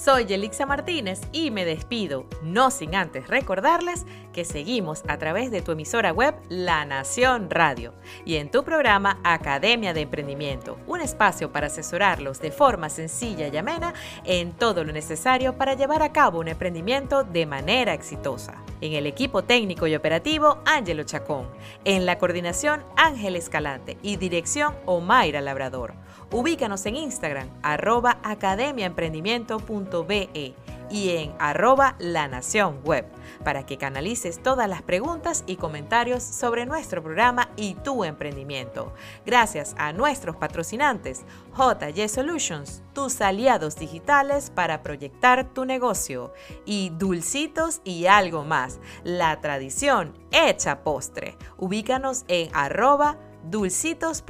[0.00, 5.60] Soy Yelixa Martínez y me despido, no sin antes recordarles que seguimos a través de
[5.60, 7.94] tu emisora web La Nación Radio
[8.24, 13.56] y en tu programa Academia de Emprendimiento, un espacio para asesorarlos de forma sencilla y
[13.56, 13.92] amena
[14.22, 18.62] en todo lo necesario para llevar a cabo un emprendimiento de manera exitosa.
[18.80, 21.48] En el equipo técnico y operativo, Ángelo Chacón.
[21.84, 25.94] En la coordinación, Ángel Escalante y dirección, Omaira Labrador.
[26.30, 30.54] Ubícanos en Instagram, arroba academiaemprendimiento.be
[30.90, 33.06] y en arroba la nación web
[33.44, 38.92] para que canalices todas las preguntas y comentarios sobre nuestro programa y tu emprendimiento.
[39.24, 41.24] Gracias a nuestros patrocinantes
[41.56, 46.32] JY Solutions, tus aliados digitales para proyectar tu negocio
[46.64, 51.36] y Dulcitos y algo más, la tradición hecha postre.
[51.56, 53.18] Ubícanos en arroba
[53.50, 54.24] dulcitos.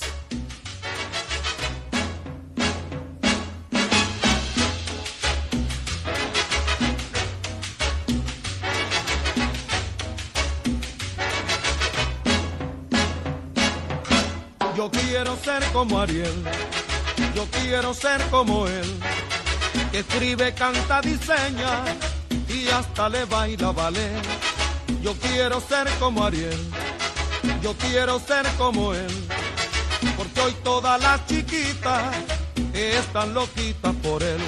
[15.18, 16.44] Quiero ser como Ariel,
[17.34, 19.00] yo quiero ser como él,
[19.90, 21.82] que escribe, canta, diseña
[22.48, 24.22] y hasta le baila ballet.
[25.02, 26.60] Yo quiero ser como Ariel,
[27.60, 29.10] yo quiero ser como él,
[30.16, 32.14] porque hoy todas las chiquitas
[32.72, 34.40] están loquitas por él.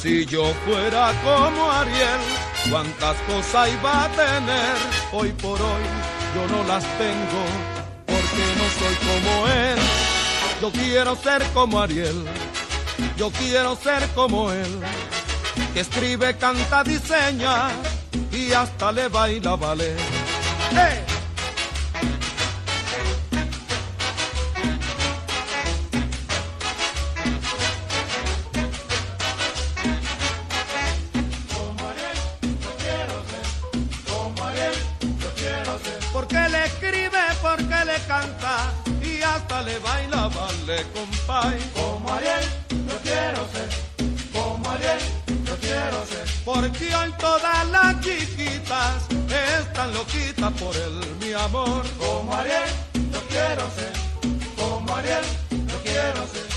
[0.00, 2.20] Si yo fuera como Ariel,
[2.70, 4.76] cuántas cosas iba a tener,
[5.12, 5.84] hoy por hoy
[6.36, 7.74] yo no las tengo
[8.06, 9.83] porque no soy como él.
[10.60, 12.24] Yo quiero ser como Ariel,
[13.16, 14.80] yo quiero ser como él,
[15.72, 17.70] que escribe, canta, diseña
[18.32, 19.98] y hasta le baila ballet.
[20.72, 21.13] ¡Eh!
[40.66, 41.58] Vale, compay.
[41.74, 43.68] Como Ariel, yo quiero ser.
[44.32, 44.98] Como Ariel,
[45.46, 46.24] yo quiero ser.
[46.44, 49.08] Porque hoy todas las chiquitas
[49.60, 51.84] están loquitas por él, mi amor.
[51.98, 52.70] Como Ariel,
[53.12, 53.92] yo quiero ser.
[54.56, 56.53] Como Ariel, yo quiero ser.